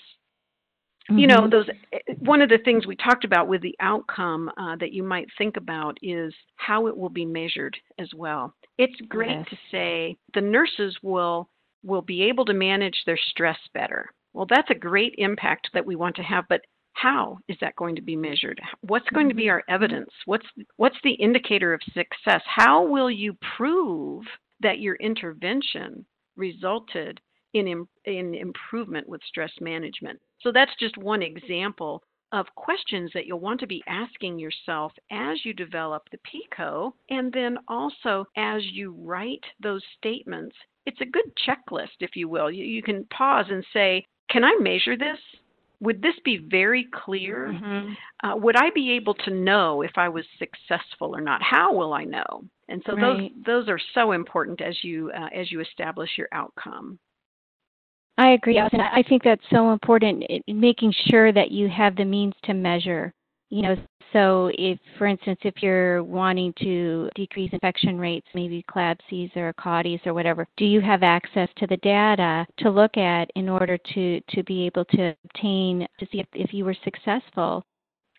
Mm-hmm. 1.10 1.18
You 1.18 1.26
know, 1.26 1.40
mm-hmm. 1.40 1.50
those 1.50 1.66
eh, 1.92 2.14
one 2.18 2.40
of 2.40 2.48
the 2.48 2.58
things 2.64 2.86
we 2.86 2.96
talked 2.96 3.24
about 3.24 3.48
with 3.48 3.60
the 3.60 3.76
outcome 3.80 4.50
uh, 4.56 4.76
that 4.76 4.92
you 4.92 5.02
might 5.02 5.26
think 5.36 5.56
about 5.56 5.98
is 6.02 6.32
how 6.56 6.86
it 6.86 6.96
will 6.96 7.10
be 7.10 7.26
measured 7.26 7.76
as 7.98 8.08
well. 8.16 8.54
It's 8.78 9.00
great 9.08 9.30
yes. 9.30 9.46
to 9.50 9.56
say 9.70 10.16
the 10.34 10.40
nurses 10.40 10.96
will 11.02 11.48
will 11.82 12.02
be 12.02 12.22
able 12.22 12.46
to 12.46 12.54
manage 12.54 13.02
their 13.04 13.18
stress 13.30 13.58
better. 13.74 14.10
Well, 14.32 14.46
that's 14.48 14.70
a 14.70 14.74
great 14.74 15.14
impact 15.18 15.68
that 15.74 15.84
we 15.84 15.96
want 15.96 16.16
to 16.16 16.22
have, 16.22 16.44
but 16.48 16.62
how 16.94 17.38
is 17.46 17.56
that 17.60 17.76
going 17.76 17.94
to 17.96 18.02
be 18.02 18.16
measured? 18.16 18.60
What's 18.80 19.08
going 19.10 19.28
to 19.28 19.34
be 19.34 19.44
mm-hmm. 19.44 19.50
our 19.50 19.62
evidence? 19.68 20.10
What's 20.24 20.46
what's 20.76 20.96
the 21.04 21.12
indicator 21.12 21.74
of 21.74 21.80
success? 21.92 22.42
How 22.46 22.86
will 22.86 23.10
you 23.10 23.36
prove 23.56 24.24
that 24.60 24.78
your 24.78 24.94
intervention 24.96 26.06
resulted 26.36 27.20
in, 27.54 27.86
in 28.04 28.34
improvement 28.34 29.08
with 29.08 29.20
stress 29.26 29.52
management. 29.60 30.18
So 30.40 30.52
that's 30.52 30.72
just 30.78 30.98
one 30.98 31.22
example 31.22 32.02
of 32.34 32.52
questions 32.56 33.12
that 33.14 33.26
you'll 33.26 33.38
want 33.38 33.60
to 33.60 33.66
be 33.66 33.82
asking 33.86 34.40
yourself 34.40 34.92
as 35.12 35.44
you 35.44 35.54
develop 35.54 36.02
the 36.10 36.18
PICO, 36.18 36.92
and 37.08 37.32
then 37.32 37.56
also 37.68 38.26
as 38.36 38.60
you 38.72 38.92
write 38.98 39.44
those 39.62 39.82
statements. 39.96 40.56
It's 40.84 41.00
a 41.00 41.06
good 41.06 41.30
checklist, 41.46 42.00
if 42.00 42.16
you 42.16 42.28
will. 42.28 42.50
You, 42.50 42.64
you 42.64 42.82
can 42.82 43.04
pause 43.04 43.46
and 43.48 43.64
say, 43.72 44.04
Can 44.30 44.42
I 44.42 44.56
measure 44.60 44.96
this? 44.96 45.18
Would 45.80 46.02
this 46.02 46.16
be 46.24 46.38
very 46.38 46.88
clear? 46.92 47.52
Mm-hmm. 47.54 47.92
Uh, 48.26 48.36
would 48.36 48.56
I 48.56 48.70
be 48.74 48.90
able 48.92 49.14
to 49.14 49.30
know 49.30 49.82
if 49.82 49.92
I 49.96 50.08
was 50.08 50.24
successful 50.38 51.14
or 51.14 51.20
not? 51.20 51.40
How 51.40 51.72
will 51.72 51.92
I 51.92 52.04
know? 52.04 52.44
And 52.68 52.82
so 52.84 52.96
right. 52.96 53.30
those 53.44 53.44
those 53.46 53.68
are 53.68 53.80
so 53.94 54.12
important 54.12 54.60
as 54.60 54.76
you 54.82 55.12
uh, 55.16 55.28
as 55.32 55.52
you 55.52 55.60
establish 55.60 56.10
your 56.18 56.28
outcome. 56.32 56.98
I 58.16 58.30
agree. 58.30 58.58
And 58.58 58.80
I 58.80 59.02
think 59.08 59.22
that's 59.24 59.42
so 59.50 59.72
important, 59.72 60.24
making 60.46 60.94
sure 61.06 61.32
that 61.32 61.50
you 61.50 61.68
have 61.68 61.96
the 61.96 62.04
means 62.04 62.34
to 62.44 62.54
measure. 62.54 63.12
You 63.50 63.62
know, 63.62 63.76
so 64.12 64.50
if, 64.54 64.78
for 64.96 65.06
instance, 65.06 65.40
if 65.42 65.54
you're 65.60 66.02
wanting 66.04 66.54
to 66.60 67.10
decrease 67.16 67.50
infection 67.52 67.98
rates, 67.98 68.26
maybe 68.34 68.64
CLABSIs 68.70 69.36
or 69.36 69.52
CAUTIs 69.54 70.06
or 70.06 70.14
whatever, 70.14 70.46
do 70.56 70.64
you 70.64 70.80
have 70.80 71.02
access 71.02 71.48
to 71.56 71.66
the 71.66 71.76
data 71.78 72.46
to 72.58 72.70
look 72.70 72.96
at 72.96 73.28
in 73.34 73.48
order 73.48 73.76
to, 73.94 74.20
to 74.20 74.42
be 74.44 74.66
able 74.66 74.84
to 74.86 75.14
obtain, 75.24 75.86
to 75.98 76.06
see 76.12 76.20
if, 76.20 76.26
if 76.32 76.54
you 76.54 76.64
were 76.64 76.76
successful 76.84 77.64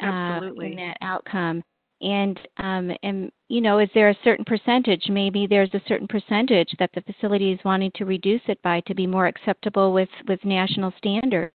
uh, 0.03 0.41
in 0.61 0.75
that 0.75 0.97
outcome? 1.01 1.63
And 2.01 2.39
um, 2.57 2.91
and 3.03 3.31
you 3.47 3.61
know 3.61 3.79
is 3.79 3.89
there 3.93 4.09
a 4.09 4.17
certain 4.23 4.45
percentage 4.45 5.03
maybe 5.09 5.47
there's 5.47 5.73
a 5.73 5.81
certain 5.87 6.07
percentage 6.07 6.69
that 6.79 6.89
the 6.93 7.01
facility 7.01 7.51
is 7.51 7.59
wanting 7.63 7.91
to 7.95 8.05
reduce 8.05 8.41
it 8.47 8.61
by 8.61 8.81
to 8.81 8.93
be 8.93 9.07
more 9.07 9.27
acceptable 9.27 9.93
with 9.93 10.09
with 10.27 10.43
national 10.43 10.93
standards 10.97 11.53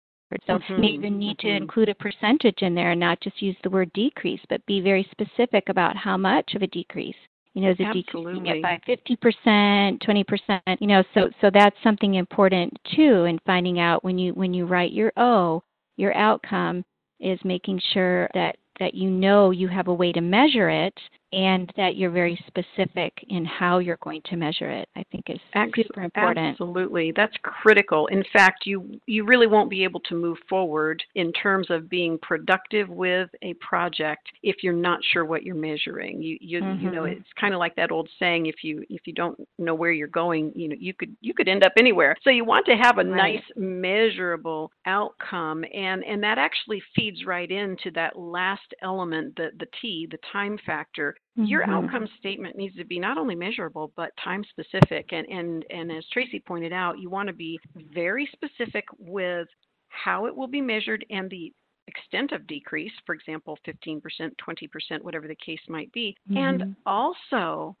so 0.45 0.53
mm-hmm. 0.53 0.81
may 0.81 0.87
even 0.87 1.17
need 1.17 1.37
mm-hmm. 1.37 1.47
to 1.47 1.55
include 1.55 1.89
a 1.89 1.95
percentage 1.95 2.61
in 2.61 2.75
there 2.75 2.91
and 2.91 2.99
not 2.99 3.19
just 3.21 3.41
use 3.41 3.55
the 3.63 3.69
word 3.69 3.91
decrease 3.93 4.41
but 4.49 4.65
be 4.65 4.81
very 4.81 5.07
specific 5.11 5.69
about 5.69 5.95
how 5.95 6.17
much 6.17 6.53
of 6.53 6.61
a 6.61 6.67
decrease 6.67 7.15
you 7.53 7.63
know 7.63 7.71
is 7.71 7.77
it 7.79 7.83
Absolutely. 7.83 8.33
decreasing 8.33 8.57
it 8.57 8.61
by 8.61 8.79
50% 8.87 9.99
20% 10.03 10.77
you 10.79 10.87
know 10.87 11.03
so 11.13 11.29
so 11.41 11.49
that's 11.51 11.75
something 11.83 12.15
important 12.15 12.77
too 12.95 13.23
in 13.25 13.39
finding 13.45 13.79
out 13.79 14.03
when 14.03 14.17
you 14.17 14.33
when 14.33 14.53
you 14.53 14.65
write 14.65 14.91
your 14.91 15.11
o 15.17 15.63
your 15.95 16.15
outcome 16.15 16.85
is 17.19 17.39
making 17.43 17.81
sure 17.93 18.29
that 18.33 18.57
that 18.79 18.93
you 18.93 19.09
know 19.09 19.51
you 19.51 19.67
have 19.67 19.87
a 19.87 19.93
way 19.93 20.11
to 20.11 20.21
measure 20.21 20.69
it 20.69 20.93
and 21.33 21.71
that 21.75 21.97
you're 21.97 22.11
very 22.11 22.41
specific 22.47 23.13
in 23.29 23.43
how 23.43 23.79
you're 23.79 23.97
going 24.01 24.21
to 24.25 24.37
measure 24.37 24.69
it 24.69 24.87
i 24.95 25.03
think 25.11 25.25
is 25.27 25.39
super 25.75 26.03
important 26.03 26.37
absolutely 26.37 27.11
that's 27.15 27.35
critical 27.43 28.07
in 28.07 28.23
fact 28.31 28.65
you 28.65 28.97
you 29.07 29.25
really 29.25 29.47
won't 29.47 29.69
be 29.69 29.83
able 29.83 29.99
to 29.99 30.15
move 30.15 30.37
forward 30.49 31.03
in 31.15 31.33
terms 31.33 31.67
of 31.69 31.89
being 31.89 32.17
productive 32.21 32.87
with 32.87 33.29
a 33.41 33.53
project 33.55 34.29
if 34.41 34.57
you're 34.63 34.71
not 34.71 34.99
sure 35.11 35.25
what 35.25 35.43
you're 35.43 35.55
measuring 35.55 36.21
you 36.21 36.37
you, 36.39 36.61
mm-hmm. 36.61 36.85
you 36.85 36.91
know 36.91 37.03
mm-hmm. 37.03 37.19
it's 37.19 37.29
kind 37.39 37.53
of 37.53 37.59
like 37.59 37.75
that 37.75 37.91
old 37.91 38.09
saying 38.19 38.45
if 38.45 38.63
you 38.63 38.83
if 38.89 39.01
you 39.05 39.13
don't 39.13 39.37
know 39.57 39.75
where 39.75 39.91
you're 39.91 40.07
going 40.07 40.53
you 40.55 40.69
know 40.69 40.75
you 40.79 40.93
could 40.93 41.13
you 41.19 41.33
could 41.33 41.49
end 41.49 41.63
up 41.63 41.73
anywhere 41.77 42.15
so 42.23 42.29
you 42.29 42.45
want 42.45 42.65
to 42.65 42.75
have 42.75 42.99
a 42.99 43.03
right. 43.03 43.33
nice 43.33 43.43
measurable 43.57 44.71
outcome 44.85 45.65
and 45.73 46.05
and 46.05 46.23
that 46.23 46.37
actually 46.37 46.81
feeds 46.95 47.25
right 47.25 47.51
into 47.51 47.91
that 47.91 48.17
last 48.17 48.73
element 48.81 49.35
the 49.35 49.49
the 49.59 49.67
t 49.81 50.07
the 50.09 50.17
time 50.31 50.57
factor 50.65 51.16
Mm-hmm. 51.37 51.45
Your 51.45 51.69
outcome 51.69 52.07
statement 52.19 52.55
needs 52.55 52.75
to 52.77 52.85
be 52.85 52.99
not 52.99 53.17
only 53.17 53.35
measurable 53.35 53.91
but 53.95 54.11
time 54.23 54.43
specific. 54.49 55.09
And, 55.11 55.27
and, 55.27 55.65
and 55.69 55.91
as 55.91 56.05
Tracy 56.11 56.39
pointed 56.39 56.73
out, 56.73 56.99
you 56.99 57.09
want 57.09 57.27
to 57.27 57.33
be 57.33 57.59
very 57.93 58.29
specific 58.33 58.85
with 58.97 59.47
how 59.89 60.25
it 60.25 60.35
will 60.35 60.47
be 60.47 60.61
measured 60.61 61.05
and 61.09 61.29
the 61.29 61.51
extent 61.87 62.31
of 62.31 62.45
decrease, 62.47 62.91
for 63.05 63.15
example, 63.15 63.57
15%, 63.67 64.01
20%, 64.01 65.01
whatever 65.01 65.27
the 65.27 65.35
case 65.35 65.59
might 65.69 65.91
be, 65.91 66.15
mm-hmm. 66.29 66.37
and 66.37 66.75
also 66.85 67.75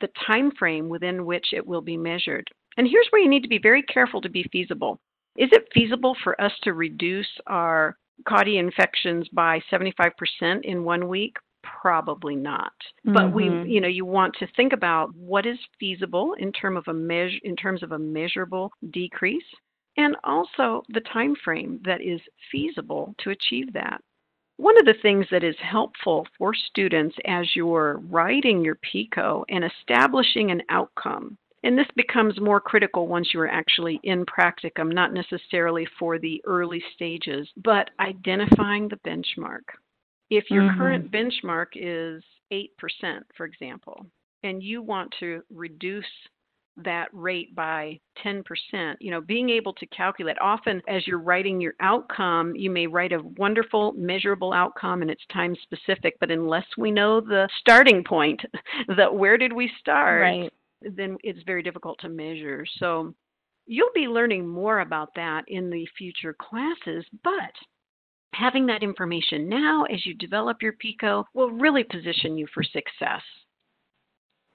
the 0.00 0.08
time 0.26 0.50
frame 0.58 0.88
within 0.88 1.24
which 1.24 1.46
it 1.52 1.66
will 1.66 1.80
be 1.80 1.96
measured. 1.96 2.46
And 2.76 2.86
here's 2.86 3.06
where 3.10 3.22
you 3.22 3.30
need 3.30 3.42
to 3.42 3.48
be 3.48 3.58
very 3.58 3.82
careful 3.82 4.20
to 4.20 4.28
be 4.28 4.44
feasible. 4.52 4.98
Is 5.36 5.48
it 5.52 5.68
feasible 5.72 6.16
for 6.22 6.38
us 6.40 6.52
to 6.62 6.72
reduce 6.72 7.28
our 7.46 7.96
CAUTI 8.26 8.58
infections 8.58 9.28
by 9.32 9.60
75% 9.70 10.64
in 10.64 10.84
one 10.84 11.08
week? 11.08 11.36
Probably 11.80 12.36
not 12.36 12.72
mm-hmm. 13.06 13.14
but 13.14 13.32
we 13.32 13.44
mm-hmm. 13.44 13.68
you 13.68 13.80
know 13.80 13.88
you 13.88 14.04
want 14.04 14.34
to 14.38 14.46
think 14.56 14.72
about 14.72 15.14
what 15.14 15.46
is 15.46 15.58
feasible 15.78 16.34
in 16.38 16.52
terms 16.52 16.78
of 16.78 16.88
a 16.88 16.94
measure 16.94 17.38
in 17.42 17.56
terms 17.56 17.82
of 17.82 17.92
a 17.92 17.98
measurable 17.98 18.70
decrease 18.90 19.44
and 19.96 20.16
also 20.24 20.82
the 20.90 21.00
time 21.12 21.34
frame 21.44 21.80
that 21.84 22.00
is 22.00 22.20
feasible 22.50 23.14
to 23.18 23.30
achieve 23.30 23.72
that 23.72 24.00
one 24.58 24.78
of 24.78 24.86
the 24.86 24.94
things 25.02 25.26
that 25.30 25.44
is 25.44 25.56
helpful 25.60 26.26
for 26.38 26.54
students 26.54 27.14
as 27.26 27.46
you're 27.54 28.00
writing 28.08 28.64
your 28.64 28.76
PICO 28.76 29.44
and 29.50 29.64
establishing 29.64 30.50
an 30.50 30.62
outcome 30.70 31.36
and 31.66 31.76
this 31.76 31.88
becomes 31.96 32.40
more 32.40 32.60
critical 32.60 33.08
once 33.08 33.34
you 33.34 33.40
are 33.40 33.48
actually 33.48 33.98
in 34.04 34.24
practicum, 34.24 34.92
not 34.92 35.12
necessarily 35.12 35.84
for 35.98 36.16
the 36.16 36.40
early 36.46 36.80
stages, 36.94 37.48
but 37.56 37.90
identifying 37.98 38.88
the 38.88 39.00
benchmark. 39.04 39.62
If 40.30 40.50
your 40.50 40.62
mm-hmm. 40.62 40.78
current 40.78 41.12
benchmark 41.12 41.66
is 41.74 42.22
8%, 42.52 42.68
for 43.36 43.46
example, 43.46 44.06
and 44.42 44.62
you 44.62 44.82
want 44.82 45.14
to 45.20 45.42
reduce 45.50 46.04
that 46.84 47.08
rate 47.12 47.54
by 47.54 47.98
10%, 48.24 48.42
you 49.00 49.10
know, 49.10 49.20
being 49.20 49.48
able 49.48 49.72
to 49.72 49.86
calculate 49.86 50.36
often 50.40 50.82
as 50.88 51.06
you're 51.06 51.18
writing 51.18 51.60
your 51.60 51.74
outcome, 51.80 52.54
you 52.54 52.70
may 52.70 52.86
write 52.86 53.12
a 53.12 53.22
wonderful 53.38 53.92
measurable 53.92 54.52
outcome 54.52 55.00
and 55.00 55.10
it's 55.10 55.24
time 55.32 55.56
specific, 55.62 56.16
but 56.20 56.30
unless 56.30 56.66
we 56.76 56.90
know 56.90 57.20
the 57.20 57.48
starting 57.60 58.04
point, 58.04 58.40
that 58.96 59.14
where 59.14 59.38
did 59.38 59.52
we 59.52 59.70
start, 59.80 60.22
right. 60.22 60.52
then 60.82 61.16
it's 61.22 61.42
very 61.44 61.62
difficult 61.62 61.98
to 62.00 62.08
measure. 62.08 62.66
So 62.78 63.14
you'll 63.66 63.88
be 63.94 64.06
learning 64.06 64.46
more 64.46 64.80
about 64.80 65.14
that 65.16 65.44
in 65.48 65.70
the 65.70 65.86
future 65.96 66.36
classes, 66.38 67.06
but 67.24 67.52
having 68.34 68.66
that 68.66 68.82
information 68.82 69.48
now 69.48 69.84
as 69.84 70.04
you 70.04 70.14
develop 70.14 70.62
your 70.62 70.72
PICO 70.72 71.24
will 71.34 71.50
really 71.50 71.84
position 71.84 72.36
you 72.36 72.46
for 72.52 72.62
success. 72.62 73.22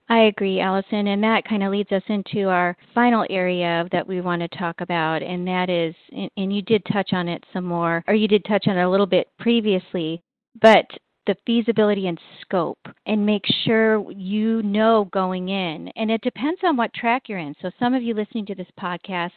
I 0.10 0.24
agree, 0.24 0.60
Allison, 0.60 1.08
and 1.08 1.24
that 1.24 1.46
kind 1.48 1.64
of 1.64 1.72
leads 1.72 1.92
us 1.94 2.04
into 2.08 2.50
our 2.50 2.76
final 2.94 3.26
area 3.30 3.88
that 3.94 4.06
we 4.06 4.20
want 4.20 4.42
to 4.42 4.58
talk 4.58 4.82
about, 4.82 5.24
and 5.24 5.48
that 5.48 5.70
is, 5.70 5.96
and 6.36 6.54
you 6.54 6.62
did 6.62 6.84
touch 6.92 7.14
on 7.14 7.30
it 7.30 7.42
some 7.54 7.64
more, 7.64 8.04
or 8.08 8.14
you 8.14 8.28
did 8.28 8.44
touch 8.44 8.68
on 8.68 8.78
it 8.78 8.84
a 8.84 8.90
little 8.90 9.06
bit 9.06 9.30
previously, 9.40 10.22
but 10.62 10.86
the 11.28 11.36
feasibility 11.46 12.08
and 12.08 12.20
scope, 12.42 12.80
and 13.06 13.26
make 13.26 13.46
sure 13.64 14.12
you 14.12 14.62
know 14.64 15.08
going 15.14 15.50
in. 15.50 15.88
And 15.96 16.12
it 16.12 16.22
depends 16.22 16.60
on 16.64 16.76
what 16.76 16.94
track 16.94 17.24
you're 17.28 17.40
in. 17.40 17.56
So, 17.62 17.72
some 17.80 17.94
of 17.94 18.04
you 18.04 18.14
listening 18.14 18.46
to 18.48 18.56
this 18.56 18.68
podcast 18.78 19.32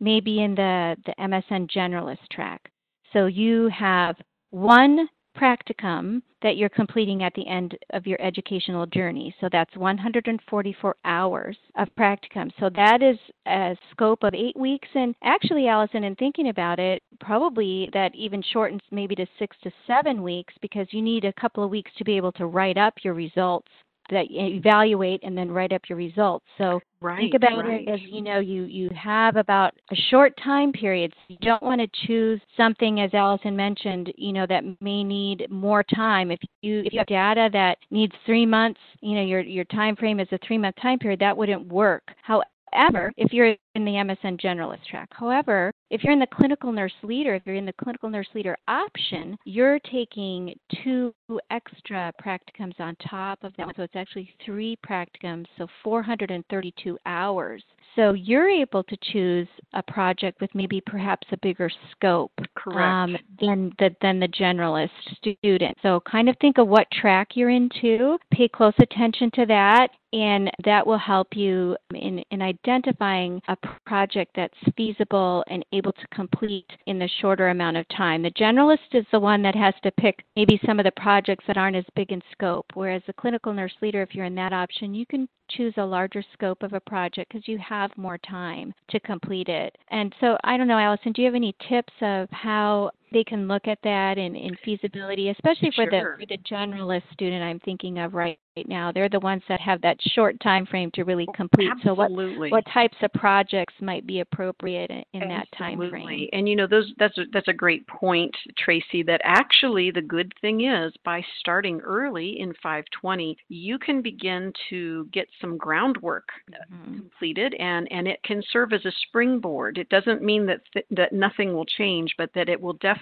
may 0.00 0.20
be 0.20 0.42
in 0.42 0.54
the, 0.54 0.96
the 1.06 1.14
MSN 1.20 1.70
generalist 1.70 2.26
track. 2.32 2.70
So 3.16 3.24
you 3.24 3.70
have 3.70 4.16
one 4.50 5.08
practicum 5.34 6.20
that 6.42 6.58
you're 6.58 6.68
completing 6.68 7.22
at 7.22 7.32
the 7.32 7.48
end 7.48 7.76
of 7.94 8.06
your 8.06 8.20
educational 8.20 8.84
journey. 8.84 9.34
So 9.40 9.48
that's 9.50 9.74
144 9.74 10.96
hours 11.06 11.56
of 11.78 11.88
practicum. 11.98 12.50
So 12.60 12.68
that 12.76 13.02
is 13.02 13.16
a 13.46 13.74
scope 13.90 14.22
of 14.22 14.34
eight 14.34 14.56
weeks. 14.58 14.88
And 14.94 15.14
actually, 15.24 15.66
Allison, 15.66 16.04
in 16.04 16.14
thinking 16.16 16.50
about 16.50 16.78
it, 16.78 17.02
probably 17.18 17.88
that 17.94 18.14
even 18.14 18.42
shortens 18.52 18.82
maybe 18.90 19.14
to 19.14 19.26
six 19.38 19.56
to 19.62 19.70
seven 19.86 20.22
weeks 20.22 20.52
because 20.60 20.86
you 20.90 21.00
need 21.00 21.24
a 21.24 21.32
couple 21.32 21.64
of 21.64 21.70
weeks 21.70 21.92
to 21.96 22.04
be 22.04 22.18
able 22.18 22.32
to 22.32 22.46
write 22.46 22.76
up 22.76 22.92
your 23.02 23.14
results 23.14 23.68
that 24.10 24.26
evaluate 24.30 25.20
and 25.22 25.36
then 25.36 25.50
write 25.50 25.72
up 25.72 25.82
your 25.88 25.98
results. 25.98 26.44
So 26.58 26.80
right, 27.00 27.18
think 27.18 27.34
about 27.34 27.64
right. 27.64 27.86
it 27.86 27.90
as 27.90 28.00
you 28.02 28.22
know 28.22 28.40
you 28.40 28.64
you 28.64 28.90
have 28.90 29.36
about 29.36 29.74
a 29.90 29.96
short 30.10 30.32
time 30.42 30.72
period. 30.72 31.12
So 31.12 31.34
you 31.34 31.38
don't 31.40 31.62
want 31.62 31.80
to 31.80 32.06
choose 32.06 32.40
something 32.56 33.00
as 33.00 33.12
Allison 33.14 33.56
mentioned, 33.56 34.12
you 34.16 34.32
know 34.32 34.46
that 34.48 34.64
may 34.80 35.04
need 35.04 35.46
more 35.50 35.82
time. 35.82 36.30
If 36.30 36.40
you 36.62 36.80
if 36.84 36.92
you 36.92 37.00
have 37.00 37.06
data 37.06 37.48
that 37.52 37.78
needs 37.90 38.12
3 38.24 38.46
months, 38.46 38.80
you 39.00 39.14
know 39.14 39.22
your 39.22 39.40
your 39.40 39.64
time 39.64 39.96
frame 39.96 40.20
is 40.20 40.28
a 40.32 40.38
3 40.46 40.58
month 40.58 40.76
time 40.80 40.98
period, 40.98 41.20
that 41.20 41.36
wouldn't 41.36 41.66
work. 41.66 42.02
However, 42.22 42.44
However, 42.72 43.12
if 43.16 43.32
you're 43.32 43.54
in 43.74 43.84
the 43.84 43.92
MSN 43.92 44.40
generalist 44.40 44.84
track, 44.90 45.08
however, 45.12 45.72
if 45.90 46.02
you're 46.02 46.12
in 46.12 46.18
the 46.18 46.26
clinical 46.26 46.72
nurse 46.72 46.92
leader, 47.02 47.34
if 47.34 47.42
you're 47.46 47.54
in 47.54 47.66
the 47.66 47.72
clinical 47.82 48.10
nurse 48.10 48.28
leader 48.34 48.56
option, 48.68 49.36
you're 49.44 49.78
taking 49.80 50.54
two 50.82 51.14
extra 51.50 52.12
practicums 52.22 52.78
on 52.80 52.96
top 53.08 53.42
of 53.44 53.52
that. 53.56 53.74
So 53.76 53.82
it's 53.82 53.96
actually 53.96 54.28
three 54.44 54.76
practicums, 54.86 55.46
so 55.56 55.66
432 55.84 56.98
hours. 57.06 57.62
So 57.96 58.12
you're 58.12 58.48
able 58.48 58.84
to 58.84 58.96
choose 59.10 59.48
a 59.72 59.82
project 59.82 60.40
with 60.40 60.54
maybe 60.54 60.82
perhaps 60.84 61.26
a 61.32 61.38
bigger 61.38 61.70
scope 61.90 62.32
um, 62.74 63.16
than 63.40 63.72
the 63.78 63.94
than 64.02 64.20
the 64.20 64.28
generalist 64.28 64.90
student. 65.16 65.76
So 65.82 66.00
kind 66.00 66.28
of 66.28 66.36
think 66.40 66.58
of 66.58 66.68
what 66.68 66.86
track 66.90 67.28
you're 67.34 67.50
into, 67.50 68.18
pay 68.30 68.48
close 68.48 68.74
attention 68.78 69.30
to 69.32 69.46
that, 69.46 69.88
and 70.12 70.50
that 70.64 70.86
will 70.86 70.98
help 70.98 71.28
you 71.34 71.76
in, 71.94 72.20
in 72.30 72.42
identifying 72.42 73.40
a 73.48 73.56
project 73.84 74.32
that's 74.36 74.54
feasible 74.76 75.44
and 75.48 75.64
able 75.72 75.92
to 75.92 76.06
complete 76.14 76.70
in 76.86 76.98
the 76.98 77.08
shorter 77.20 77.48
amount 77.48 77.76
of 77.76 77.88
time. 77.88 78.22
The 78.22 78.30
generalist 78.30 78.94
is 78.94 79.04
the 79.10 79.20
one 79.20 79.42
that 79.42 79.54
has 79.54 79.74
to 79.82 79.90
pick 79.92 80.24
maybe 80.36 80.60
some 80.64 80.78
of 80.78 80.84
the 80.84 80.92
projects 80.92 81.44
that 81.46 81.56
aren't 81.56 81.76
as 81.76 81.84
big 81.94 82.12
in 82.12 82.22
scope, 82.32 82.66
whereas 82.74 83.02
the 83.06 83.12
clinical 83.14 83.52
nurse 83.52 83.74
leader, 83.82 84.02
if 84.02 84.14
you're 84.14 84.24
in 84.24 84.34
that 84.36 84.52
option, 84.52 84.94
you 84.94 85.06
can 85.06 85.28
choose 85.48 85.74
a 85.76 85.84
larger 85.84 86.22
scope 86.32 86.62
of 86.62 86.72
a 86.72 86.80
project 86.80 87.32
because 87.32 87.48
you 87.48 87.58
have 87.58 87.96
more 87.96 88.18
time 88.18 88.74
to 88.88 89.00
complete 89.00 89.48
it. 89.48 89.76
And 89.90 90.14
so, 90.20 90.36
I 90.44 90.56
don't 90.56 90.68
know, 90.68 90.78
Allison, 90.78 91.12
do 91.12 91.22
you 91.22 91.26
have 91.26 91.34
any 91.34 91.54
tips 91.68 91.92
of 92.00 92.28
how 92.30 92.90
they 93.12 93.24
can 93.24 93.48
look 93.48 93.66
at 93.68 93.78
that 93.84 94.18
in, 94.18 94.34
in 94.34 94.56
feasibility, 94.64 95.30
especially 95.30 95.70
for 95.70 95.88
sure. 95.88 95.90
the 95.90 96.00
for 96.20 96.26
the 96.28 96.38
generalist 96.38 97.02
student 97.12 97.42
I'm 97.42 97.60
thinking 97.60 97.98
of 97.98 98.14
right 98.14 98.38
now. 98.66 98.90
They're 98.92 99.08
the 99.08 99.20
ones 99.20 99.42
that 99.48 99.60
have 99.60 99.80
that 99.82 99.96
short 100.14 100.40
time 100.40 100.66
frame 100.66 100.90
to 100.94 101.04
really 101.04 101.26
complete. 101.34 101.70
Absolutely. 101.70 102.50
So 102.50 102.54
what 102.54 102.64
what 102.64 102.72
types 102.72 102.96
of 103.02 103.12
projects 103.12 103.74
might 103.80 104.06
be 104.06 104.20
appropriate 104.20 104.90
in, 104.90 105.04
in 105.22 105.28
that 105.28 105.46
time 105.56 105.78
frame? 105.90 106.28
And 106.32 106.48
you 106.48 106.56
know 106.56 106.66
those 106.66 106.92
that's 106.98 107.16
a, 107.18 107.24
that's 107.32 107.48
a 107.48 107.52
great 107.52 107.86
point, 107.86 108.34
Tracy. 108.58 109.02
That 109.02 109.20
actually 109.24 109.90
the 109.90 110.02
good 110.02 110.32
thing 110.40 110.64
is 110.64 110.92
by 111.04 111.22
starting 111.40 111.80
early 111.80 112.40
in 112.40 112.52
520, 112.62 113.36
you 113.48 113.78
can 113.78 114.02
begin 114.02 114.52
to 114.70 115.08
get 115.12 115.28
some 115.40 115.56
groundwork 115.56 116.28
mm-hmm. 116.50 116.98
completed, 116.98 117.54
and 117.54 117.86
and 117.92 118.08
it 118.08 118.22
can 118.24 118.42
serve 118.52 118.72
as 118.72 118.84
a 118.84 118.92
springboard. 119.06 119.78
It 119.78 119.88
doesn't 119.90 120.22
mean 120.22 120.46
that 120.46 120.60
th- 120.72 120.86
that 120.90 121.12
nothing 121.12 121.54
will 121.54 121.66
change, 121.66 122.14
but 122.18 122.30
that 122.34 122.48
it 122.48 122.60
will 122.60 122.74
definitely 122.74 122.95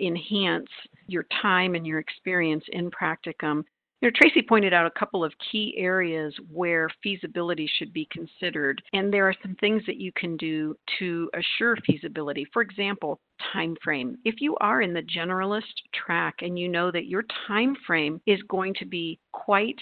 enhance 0.00 0.68
your 1.06 1.26
time 1.42 1.74
and 1.74 1.86
your 1.86 1.98
experience 1.98 2.64
in 2.72 2.90
practicum 2.90 3.64
you 4.04 4.10
know, 4.10 4.16
Tracy 4.16 4.42
pointed 4.46 4.74
out 4.74 4.84
a 4.84 4.98
couple 4.98 5.24
of 5.24 5.32
key 5.50 5.74
areas 5.78 6.34
where 6.52 6.90
feasibility 7.02 7.66
should 7.78 7.90
be 7.94 8.06
considered, 8.12 8.82
and 8.92 9.10
there 9.10 9.26
are 9.26 9.34
some 9.40 9.54
things 9.54 9.82
that 9.86 9.96
you 9.96 10.12
can 10.12 10.36
do 10.36 10.76
to 10.98 11.30
assure 11.32 11.74
feasibility. 11.86 12.46
For 12.52 12.60
example, 12.60 13.18
time 13.54 13.74
frame. 13.82 14.18
If 14.26 14.42
you 14.42 14.56
are 14.56 14.82
in 14.82 14.92
the 14.92 15.00
generalist 15.00 15.72
track 15.94 16.34
and 16.42 16.58
you 16.58 16.68
know 16.68 16.90
that 16.90 17.06
your 17.06 17.24
time 17.46 17.74
frame 17.86 18.20
is 18.26 18.42
going 18.42 18.74
to 18.74 18.84
be 18.84 19.18
quite 19.32 19.80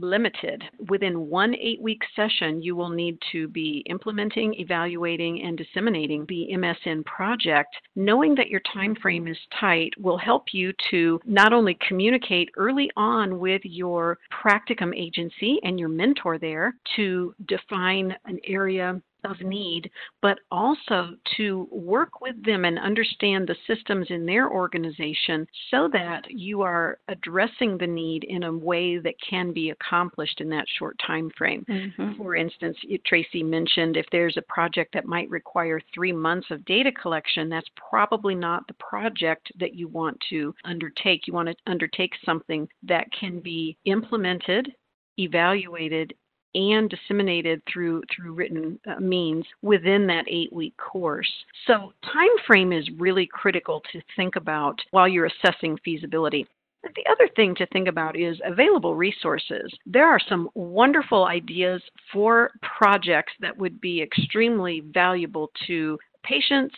limited. 0.00 0.62
Within 0.88 1.28
one 1.28 1.54
eight 1.54 1.80
week 1.80 2.02
session, 2.14 2.62
you 2.62 2.76
will 2.76 2.90
need 2.90 3.18
to 3.32 3.48
be 3.48 3.84
implementing, 3.88 4.54
evaluating, 4.54 5.42
and 5.42 5.56
disseminating 5.58 6.24
the 6.28 6.48
MSN 6.52 7.04
project. 7.04 7.74
Knowing 7.94 8.34
that 8.34 8.48
your 8.48 8.60
time 8.72 8.94
frame 8.96 9.26
is 9.26 9.38
tight 9.58 9.92
will 9.98 10.18
help 10.18 10.52
you 10.52 10.72
to 10.90 11.20
not 11.24 11.52
only 11.52 11.78
communicate 11.86 12.50
early 12.56 12.90
on 12.96 13.38
with 13.38 13.62
your 13.64 14.18
practicum 14.32 14.94
agency 14.96 15.58
and 15.62 15.78
your 15.78 15.88
mentor 15.88 16.38
there 16.38 16.74
to 16.96 17.34
define 17.46 18.14
an 18.26 18.38
area 18.44 19.00
of 19.30 19.40
need, 19.40 19.90
but 20.22 20.38
also 20.50 21.10
to 21.36 21.68
work 21.70 22.20
with 22.20 22.42
them 22.44 22.64
and 22.64 22.78
understand 22.78 23.48
the 23.48 23.56
systems 23.66 24.06
in 24.10 24.26
their 24.26 24.50
organization 24.50 25.46
so 25.70 25.88
that 25.92 26.22
you 26.28 26.62
are 26.62 26.98
addressing 27.08 27.78
the 27.78 27.86
need 27.86 28.24
in 28.24 28.44
a 28.44 28.52
way 28.52 28.98
that 28.98 29.14
can 29.28 29.52
be 29.52 29.70
accomplished 29.70 30.40
in 30.40 30.48
that 30.48 30.66
short 30.78 30.96
time 31.06 31.30
frame. 31.36 31.64
Mm-hmm. 31.68 32.16
For 32.16 32.36
instance, 32.36 32.76
Tracy 33.06 33.42
mentioned 33.42 33.96
if 33.96 34.06
there's 34.12 34.36
a 34.36 34.42
project 34.42 34.94
that 34.94 35.06
might 35.06 35.30
require 35.30 35.80
three 35.94 36.12
months 36.12 36.46
of 36.50 36.64
data 36.64 36.92
collection, 36.92 37.48
that's 37.48 37.70
probably 37.76 38.34
not 38.34 38.66
the 38.66 38.74
project 38.74 39.52
that 39.58 39.74
you 39.74 39.88
want 39.88 40.18
to 40.30 40.54
undertake. 40.64 41.26
You 41.26 41.32
want 41.32 41.48
to 41.48 41.56
undertake 41.66 42.12
something 42.24 42.68
that 42.82 43.06
can 43.18 43.40
be 43.40 43.76
implemented 43.84 44.72
evaluated 45.18 46.14
and 46.56 46.88
disseminated 46.88 47.62
through 47.70 48.02
through 48.14 48.32
written 48.32 48.78
uh, 48.86 48.98
means 48.98 49.44
within 49.62 50.06
that 50.06 50.26
8-week 50.26 50.74
course. 50.78 51.30
So 51.66 51.92
time 52.02 52.28
frame 52.46 52.72
is 52.72 52.88
really 52.98 53.28
critical 53.30 53.82
to 53.92 54.00
think 54.16 54.36
about 54.36 54.80
while 54.90 55.06
you're 55.06 55.26
assessing 55.26 55.78
feasibility. 55.84 56.46
The 56.82 57.10
other 57.10 57.28
thing 57.34 57.54
to 57.56 57.66
think 57.66 57.88
about 57.88 58.16
is 58.16 58.40
available 58.44 58.94
resources. 58.94 59.72
There 59.86 60.08
are 60.08 60.20
some 60.28 60.48
wonderful 60.54 61.26
ideas 61.26 61.82
for 62.12 62.52
projects 62.78 63.32
that 63.40 63.56
would 63.58 63.80
be 63.80 64.00
extremely 64.00 64.80
valuable 64.80 65.50
to 65.66 65.98
patients, 66.22 66.74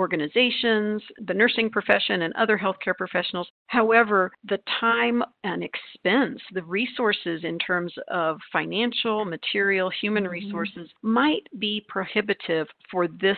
organizations, 0.00 1.02
the 1.26 1.34
nursing 1.34 1.70
profession, 1.70 2.22
and 2.22 2.34
other 2.34 2.58
healthcare 2.58 2.96
professionals. 2.96 3.46
However, 3.66 4.32
the 4.48 4.58
time 4.80 5.22
and 5.44 5.62
expense, 5.62 6.40
the 6.54 6.64
resources 6.64 7.42
in 7.44 7.58
terms 7.58 7.92
of 8.08 8.38
financial, 8.50 9.26
material, 9.26 9.90
human 10.00 10.24
mm-hmm. 10.24 10.32
resources 10.32 10.88
might 11.02 11.46
be 11.58 11.84
prohibitive 11.86 12.66
for 12.90 13.06
this 13.06 13.36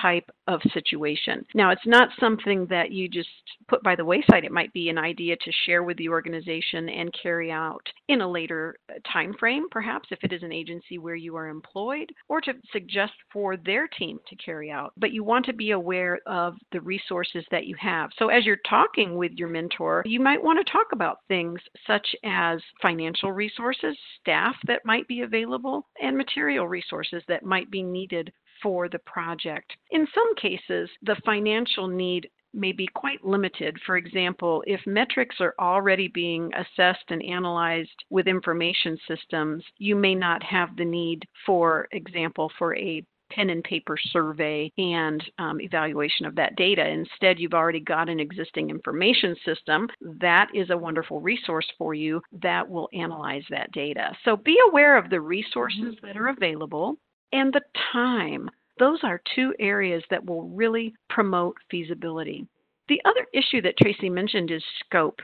type 0.00 0.30
of 0.46 0.60
situation. 0.72 1.44
Now, 1.54 1.70
it's 1.70 1.86
not 1.86 2.08
something 2.18 2.66
that 2.66 2.90
you 2.90 3.08
just 3.08 3.28
put 3.68 3.82
by 3.82 3.94
the 3.94 4.04
wayside. 4.04 4.44
It 4.44 4.52
might 4.52 4.72
be 4.72 4.88
an 4.88 4.98
idea 4.98 5.36
to 5.36 5.52
share 5.64 5.82
with 5.82 5.96
the 5.96 6.08
organization 6.08 6.88
and 6.88 7.14
carry 7.22 7.50
out 7.52 7.86
in 8.08 8.20
a 8.20 8.30
later 8.30 8.76
uh, 8.88 8.94
time 9.10 9.34
frame, 9.38 9.68
perhaps 9.70 10.08
if 10.10 10.18
it 10.22 10.32
is 10.32 10.42
an 10.42 10.52
agency 10.52 10.98
where 10.98 11.14
you 11.14 11.36
are 11.36 11.48
employed, 11.48 12.10
or 12.28 12.40
to 12.40 12.52
suggest 12.72 13.12
for 13.32 13.56
their 13.56 13.86
team 13.86 14.18
to 14.28 14.36
carry 14.36 14.70
out. 14.70 14.92
But 14.96 15.12
you 15.12 15.24
want 15.24 15.46
to 15.46 15.52
be 15.52 15.70
aware 15.70 16.18
of 16.26 16.54
the 16.72 16.80
resources 16.80 17.44
that 17.50 17.66
you 17.66 17.76
have. 17.78 18.10
So 18.18 18.28
as 18.28 18.44
you're 18.44 18.58
talking 18.68 19.16
with 19.16 19.32
your 19.32 19.48
mentor, 19.48 20.02
you 20.06 20.20
might 20.20 20.42
want 20.42 20.64
to 20.64 20.72
talk 20.72 20.88
about 20.92 21.18
things 21.28 21.60
such 21.86 22.06
as 22.24 22.60
financial 22.82 23.32
resources, 23.32 23.96
staff 24.20 24.56
that 24.66 24.84
might 24.84 25.06
be 25.08 25.22
available, 25.22 25.86
and 26.02 26.16
material 26.16 26.66
resources 26.66 27.22
that 27.28 27.44
might 27.44 27.70
be 27.70 27.82
needed 27.82 28.32
for 28.62 28.88
the 28.88 28.98
project. 29.00 29.72
In 29.90 30.06
some 30.14 30.34
cases, 30.36 30.90
the 31.02 31.16
financial 31.24 31.88
need 31.88 32.28
may 32.52 32.72
be 32.72 32.88
quite 32.94 33.24
limited. 33.24 33.76
For 33.86 33.96
example, 33.96 34.62
if 34.66 34.80
metrics 34.86 35.36
are 35.40 35.54
already 35.58 36.08
being 36.08 36.50
assessed 36.54 37.04
and 37.08 37.22
analyzed 37.24 38.04
with 38.10 38.26
information 38.26 38.98
systems, 39.06 39.64
you 39.78 39.94
may 39.94 40.14
not 40.14 40.42
have 40.42 40.76
the 40.76 40.84
need, 40.84 41.24
for 41.46 41.86
example, 41.92 42.50
for 42.58 42.76
a 42.76 43.04
pen 43.30 43.50
and 43.50 43.62
paper 43.62 43.96
survey 43.96 44.70
and 44.76 45.22
um, 45.38 45.60
evaluation 45.60 46.26
of 46.26 46.34
that 46.34 46.56
data. 46.56 46.86
Instead, 46.86 47.38
you've 47.38 47.54
already 47.54 47.80
got 47.80 48.08
an 48.08 48.18
existing 48.20 48.70
information 48.70 49.36
system 49.44 49.88
that 50.20 50.48
is 50.52 50.70
a 50.70 50.76
wonderful 50.76 51.20
resource 51.20 51.66
for 51.78 51.94
you 51.94 52.20
that 52.42 52.68
will 52.68 52.88
analyze 52.92 53.44
that 53.48 53.70
data. 53.70 54.10
So 54.24 54.36
be 54.36 54.58
aware 54.68 54.98
of 54.98 55.10
the 55.10 55.20
resources 55.20 55.94
that 56.02 56.16
are 56.16 56.28
available 56.28 56.96
and 57.32 57.52
the 57.52 57.62
time. 57.92 58.50
Those 58.78 59.00
are 59.02 59.20
two 59.34 59.54
areas 59.58 60.02
that 60.10 60.24
will 60.24 60.48
really 60.48 60.94
promote 61.08 61.56
feasibility. 61.70 62.46
The 62.88 63.00
other 63.04 63.26
issue 63.32 63.60
that 63.62 63.76
Tracy 63.76 64.10
mentioned 64.10 64.50
is 64.50 64.62
scope. 64.84 65.20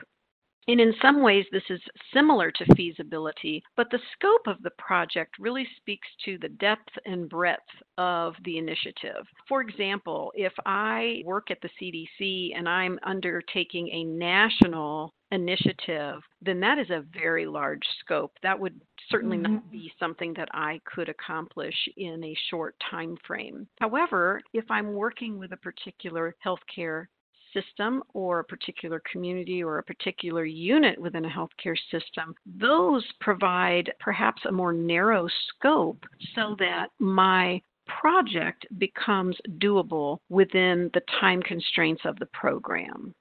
And 0.67 0.81
in 0.81 0.93
some 1.01 1.21
ways, 1.21 1.45
this 1.51 1.63
is 1.69 1.79
similar 2.13 2.51
to 2.51 2.75
feasibility, 2.75 3.63
but 3.77 3.87
the 3.89 3.99
scope 4.13 4.47
of 4.47 4.61
the 4.63 4.71
project 4.71 5.35
really 5.39 5.67
speaks 5.77 6.07
to 6.25 6.37
the 6.39 6.49
depth 6.49 6.89
and 7.05 7.29
breadth 7.29 7.61
of 7.97 8.33
the 8.43 8.57
initiative. 8.57 9.25
For 9.47 9.61
example, 9.61 10.31
if 10.35 10.53
I 10.65 11.21
work 11.25 11.51
at 11.51 11.59
the 11.61 11.69
CDC 11.81 12.57
and 12.57 12.67
I'm 12.67 12.99
undertaking 13.03 13.87
a 13.89 14.03
national 14.03 15.13
initiative, 15.31 16.21
then 16.41 16.59
that 16.59 16.79
is 16.79 16.89
a 16.89 17.05
very 17.13 17.45
large 17.45 17.83
scope. 17.99 18.33
That 18.43 18.59
would 18.59 18.79
certainly 19.09 19.37
mm-hmm. 19.37 19.55
not 19.55 19.71
be 19.71 19.91
something 19.99 20.33
that 20.35 20.49
I 20.53 20.79
could 20.85 21.09
accomplish 21.09 21.75
in 21.95 22.23
a 22.23 22.37
short 22.49 22.75
time 22.89 23.17
frame. 23.25 23.67
However, 23.79 24.41
if 24.53 24.65
I'm 24.69 24.93
working 24.93 25.37
with 25.39 25.51
a 25.51 25.57
particular 25.57 26.35
healthcare 26.45 27.07
system 27.53 28.03
or 28.13 28.39
a 28.39 28.43
particular 28.43 29.01
community 29.11 29.63
or 29.63 29.79
a 29.79 29.83
particular 29.83 30.45
unit 30.45 30.99
within 30.99 31.25
a 31.25 31.29
healthcare 31.29 31.77
system, 31.91 32.33
those 32.45 33.05
provide 33.19 33.91
perhaps 33.99 34.41
a 34.45 34.51
more 34.51 34.73
narrow 34.73 35.27
scope 35.49 36.03
so 36.35 36.55
that 36.59 36.87
my 36.99 37.61
project 37.87 38.65
becomes 38.77 39.35
doable 39.59 40.19
within 40.29 40.89
the 40.93 41.01
time 41.19 41.41
constraints 41.43 42.01
of 42.05 42.17
the 42.19 42.25
program. 42.27 43.13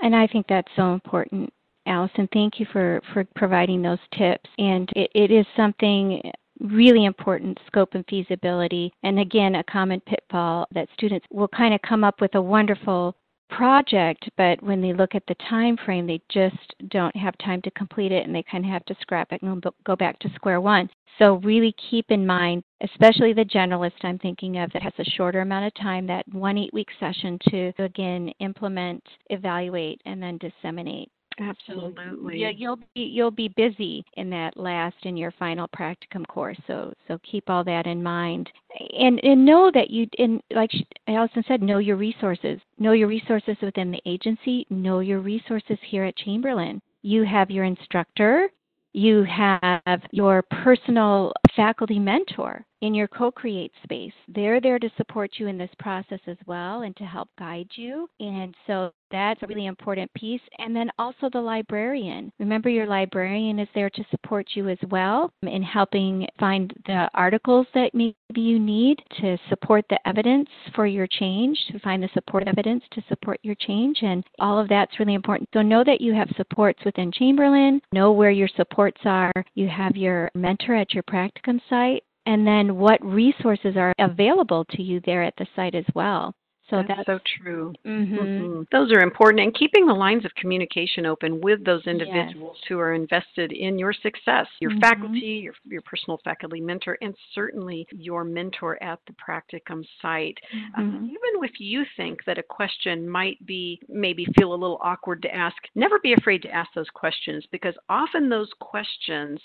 And 0.00 0.14
I 0.14 0.26
think 0.26 0.46
that's 0.48 0.70
so 0.76 0.92
important. 0.92 1.52
Allison, 1.86 2.28
thank 2.32 2.60
you 2.60 2.66
for, 2.72 3.00
for 3.12 3.26
providing 3.34 3.82
those 3.82 3.98
tips. 4.16 4.48
And 4.58 4.88
it, 4.94 5.10
it 5.14 5.30
is 5.30 5.46
something 5.56 6.20
really 6.60 7.04
important 7.04 7.58
scope 7.66 7.94
and 7.94 8.04
feasibility. 8.08 8.92
And 9.02 9.18
again, 9.18 9.56
a 9.56 9.64
common 9.64 10.00
pitfall 10.00 10.66
that 10.74 10.88
students 10.94 11.26
will 11.30 11.48
kind 11.48 11.74
of 11.74 11.82
come 11.82 12.04
up 12.04 12.20
with 12.20 12.34
a 12.34 12.42
wonderful 12.42 13.14
project, 13.50 14.28
but 14.36 14.62
when 14.62 14.80
they 14.80 14.92
look 14.92 15.14
at 15.14 15.22
the 15.26 15.34
time 15.48 15.76
frame, 15.84 16.06
they 16.06 16.20
just 16.28 16.74
don't 16.88 17.16
have 17.16 17.36
time 17.38 17.62
to 17.62 17.70
complete 17.72 18.12
it 18.12 18.26
and 18.26 18.34
they 18.34 18.44
kind 18.50 18.64
of 18.64 18.70
have 18.70 18.84
to 18.86 18.96
scrap 19.00 19.32
it 19.32 19.42
and 19.42 19.64
go 19.84 19.96
back 19.96 20.18
to 20.20 20.30
square 20.34 20.60
one. 20.60 20.88
So, 21.18 21.36
really 21.36 21.74
keep 21.90 22.06
in 22.10 22.26
mind, 22.26 22.62
especially 22.82 23.32
the 23.32 23.44
generalist 23.44 24.04
I'm 24.04 24.18
thinking 24.18 24.58
of 24.58 24.70
that 24.72 24.82
has 24.82 24.92
a 24.98 25.10
shorter 25.16 25.40
amount 25.40 25.66
of 25.66 25.74
time, 25.74 26.06
that 26.06 26.28
one 26.32 26.56
eight 26.58 26.72
week 26.72 26.88
session 27.00 27.38
to 27.48 27.72
again 27.78 28.30
implement, 28.38 29.02
evaluate, 29.30 30.00
and 30.04 30.22
then 30.22 30.38
disseminate. 30.38 31.10
Absolutely. 31.40 32.40
Yeah, 32.40 32.50
you'll 32.50 32.76
be 32.76 33.02
you'll 33.02 33.30
be 33.30 33.48
busy 33.48 34.04
in 34.14 34.30
that 34.30 34.56
last 34.56 34.96
in 35.02 35.16
your 35.16 35.30
final 35.32 35.68
practicum 35.68 36.26
course. 36.26 36.58
So 36.66 36.92
so 37.06 37.18
keep 37.30 37.48
all 37.48 37.64
that 37.64 37.86
in 37.86 38.02
mind, 38.02 38.50
and 38.98 39.22
and 39.22 39.44
know 39.44 39.70
that 39.72 39.90
you 39.90 40.08
and 40.18 40.42
like 40.54 40.70
Allison 41.06 41.44
said, 41.46 41.62
know 41.62 41.78
your 41.78 41.96
resources. 41.96 42.60
Know 42.78 42.92
your 42.92 43.08
resources 43.08 43.56
within 43.62 43.90
the 43.90 44.02
agency. 44.06 44.66
Know 44.70 45.00
your 45.00 45.20
resources 45.20 45.78
here 45.86 46.04
at 46.04 46.16
Chamberlain. 46.16 46.80
You 47.02 47.24
have 47.24 47.50
your 47.50 47.64
instructor. 47.64 48.48
You 48.94 49.22
have 49.24 50.02
your 50.10 50.42
personal 50.42 51.32
faculty 51.56 51.98
mentor 51.98 52.64
in 52.80 52.94
your 52.94 53.08
co 53.08 53.30
create 53.30 53.72
space. 53.82 54.12
They're 54.28 54.60
there 54.60 54.78
to 54.78 54.90
support 54.96 55.32
you 55.36 55.48
in 55.48 55.58
this 55.58 55.70
process 55.78 56.20
as 56.26 56.36
well 56.46 56.82
and 56.82 56.96
to 56.96 57.04
help 57.04 57.28
guide 57.38 57.68
you. 57.74 58.08
And 58.20 58.54
so 58.66 58.92
that's 59.10 59.42
a 59.42 59.46
really 59.46 59.66
important 59.66 60.12
piece. 60.14 60.40
And 60.58 60.76
then 60.76 60.90
also 60.98 61.30
the 61.32 61.40
librarian. 61.40 62.30
Remember, 62.38 62.68
your 62.68 62.86
librarian 62.86 63.58
is 63.58 63.68
there 63.74 63.90
to 63.90 64.04
support 64.10 64.48
you 64.54 64.68
as 64.68 64.78
well 64.90 65.32
in 65.42 65.62
helping 65.62 66.26
find 66.38 66.72
the 66.86 67.08
articles 67.14 67.66
that 67.74 67.94
maybe 67.94 68.14
you 68.34 68.58
need 68.58 68.98
to 69.20 69.38
support 69.48 69.84
the 69.88 69.98
evidence 70.06 70.48
for 70.74 70.86
your 70.86 71.06
change, 71.06 71.58
to 71.72 71.78
find 71.80 72.02
the 72.02 72.10
support 72.12 72.46
evidence 72.46 72.84
to 72.92 73.02
support 73.08 73.40
your 73.42 73.54
change. 73.54 73.98
And 74.02 74.22
all 74.38 74.58
of 74.58 74.68
that's 74.68 74.98
really 74.98 75.14
important. 75.14 75.48
So 75.54 75.62
know 75.62 75.82
that 75.84 76.00
you 76.00 76.14
have 76.14 76.28
supports 76.36 76.80
within 76.84 77.10
Chamberlain, 77.10 77.80
know 77.92 78.12
where 78.12 78.30
your 78.30 78.48
supports 78.56 79.00
are. 79.04 79.32
You 79.54 79.68
have 79.68 79.96
your 79.96 80.30
mentor 80.34 80.74
at 80.74 80.92
your 80.92 81.02
practicum 81.38 81.60
site 81.68 82.04
and 82.26 82.46
then 82.46 82.76
what 82.76 83.04
resources 83.04 83.76
are 83.76 83.92
available 83.98 84.64
to 84.70 84.82
you 84.82 85.00
there 85.06 85.22
at 85.22 85.34
the 85.38 85.46
site 85.56 85.74
as 85.74 85.86
well. 85.94 86.34
So 86.70 86.82
that's, 86.86 87.00
that's, 87.06 87.06
so 87.06 87.18
true. 87.42 87.72
Mm-hmm. 87.86 88.14
Mm-hmm. 88.14 88.62
Those 88.70 88.92
are 88.92 89.00
important, 89.00 89.40
and 89.40 89.54
keeping 89.54 89.86
the 89.86 89.94
lines 89.94 90.26
of 90.26 90.34
communication 90.34 91.06
open 91.06 91.40
with 91.40 91.64
those 91.64 91.86
individuals 91.86 92.56
yes. 92.60 92.68
who 92.68 92.78
are 92.78 92.92
invested 92.92 93.52
in 93.52 93.78
your 93.78 93.94
success, 93.94 94.46
your 94.60 94.72
mm-hmm. 94.72 94.80
faculty, 94.80 95.40
your 95.44 95.54
your 95.64 95.80
personal 95.82 96.20
faculty 96.24 96.60
mentor, 96.60 96.98
and 97.00 97.14
certainly 97.34 97.86
your 97.92 98.22
mentor 98.22 98.82
at 98.82 98.98
the 99.06 99.14
practicum 99.14 99.82
site. 100.02 100.36
Um, 100.76 101.04
even 101.04 101.42
if 101.42 101.58
you 101.58 101.84
think 101.96 102.22
that 102.26 102.36
a 102.36 102.42
question 102.42 103.08
might 103.08 103.44
be 103.46 103.80
maybe 103.88 104.26
feel 104.38 104.52
a 104.52 104.54
little 104.54 104.78
awkward 104.82 105.22
to 105.22 105.34
ask, 105.34 105.56
never 105.74 105.98
be 106.00 106.12
afraid 106.12 106.42
to 106.42 106.50
ask 106.50 106.68
those 106.74 106.90
questions 106.92 107.46
because 107.50 107.74
often 107.88 108.28
those 108.28 108.50
questions 108.60 109.40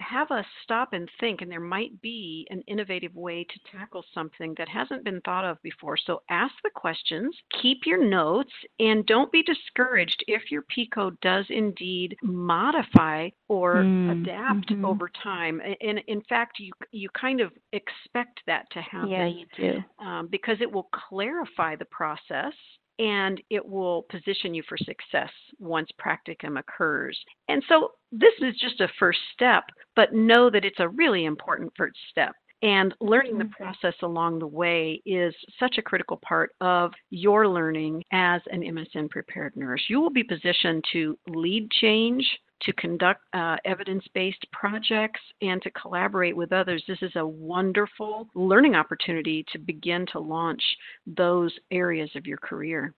have 0.00 0.30
us 0.30 0.44
stop 0.62 0.92
and 0.92 1.08
think, 1.20 1.42
and 1.42 1.50
there 1.50 1.60
might 1.60 2.00
be 2.00 2.46
an 2.50 2.62
innovative 2.66 3.14
way 3.14 3.44
to 3.44 3.76
tackle 3.76 4.04
something 4.14 4.54
that 4.58 4.68
hasn't 4.68 5.04
been 5.04 5.20
thought 5.22 5.44
of 5.44 5.60
before. 5.62 5.96
So 5.96 6.22
ask 6.30 6.54
the 6.62 6.70
questions, 6.74 7.34
keep 7.60 7.78
your 7.84 8.02
notes, 8.04 8.52
and 8.78 9.04
don't 9.06 9.32
be 9.32 9.42
discouraged 9.42 10.24
if 10.26 10.50
your 10.50 10.62
PICO 10.62 11.10
does 11.22 11.46
indeed 11.50 12.16
modify 12.22 13.28
or 13.48 13.76
mm, 13.76 14.22
adapt 14.22 14.70
mm-hmm. 14.70 14.84
over 14.84 15.10
time. 15.22 15.60
And 15.80 16.00
in 16.06 16.22
fact, 16.28 16.58
you 16.58 16.72
you 16.90 17.08
kind 17.18 17.40
of 17.40 17.52
expect 17.72 18.40
that 18.46 18.64
to 18.72 18.80
happen. 18.80 19.10
Yeah, 19.10 19.26
you 19.26 19.46
do. 19.56 20.04
Um, 20.04 20.28
because 20.30 20.58
it 20.60 20.70
will 20.70 20.88
clarify 20.92 21.76
the 21.76 21.84
process 21.86 22.54
and 22.98 23.40
it 23.50 23.64
will 23.64 24.06
position 24.10 24.54
you 24.54 24.62
for 24.68 24.76
success 24.76 25.30
once 25.58 25.88
practicum 26.00 26.58
occurs. 26.58 27.18
And 27.48 27.62
so 27.68 27.92
this 28.10 28.34
is 28.40 28.54
just 28.60 28.80
a 28.80 28.88
first 28.98 29.20
step, 29.32 29.64
but 29.94 30.12
know 30.12 30.50
that 30.50 30.64
it's 30.64 30.80
a 30.80 30.88
really 30.88 31.24
important 31.24 31.72
first 31.76 31.98
step. 32.10 32.32
And 32.62 32.92
learning 33.00 33.38
the 33.38 33.44
mm-hmm. 33.44 33.62
process 33.62 33.94
along 34.02 34.40
the 34.40 34.46
way 34.46 35.00
is 35.06 35.32
such 35.60 35.78
a 35.78 35.82
critical 35.82 36.18
part 36.26 36.50
of 36.60 36.92
your 37.10 37.46
learning 37.46 38.02
as 38.12 38.42
an 38.50 38.62
MSN 38.62 39.10
prepared 39.10 39.54
nurse. 39.54 39.82
You 39.88 40.00
will 40.00 40.10
be 40.10 40.24
positioned 40.24 40.84
to 40.92 41.16
lead 41.28 41.70
change, 41.70 42.26
to 42.62 42.72
conduct 42.74 43.22
uh, 43.32 43.56
evidence 43.64 44.04
based 44.14 44.44
projects 44.52 45.20
and 45.42 45.62
to 45.62 45.70
collaborate 45.70 46.36
with 46.36 46.52
others. 46.52 46.82
This 46.86 47.02
is 47.02 47.12
a 47.16 47.26
wonderful 47.26 48.28
learning 48.34 48.74
opportunity 48.74 49.44
to 49.52 49.58
begin 49.58 50.06
to 50.12 50.18
launch 50.18 50.62
those 51.06 51.52
areas 51.70 52.10
of 52.16 52.26
your 52.26 52.38
career. 52.38 52.94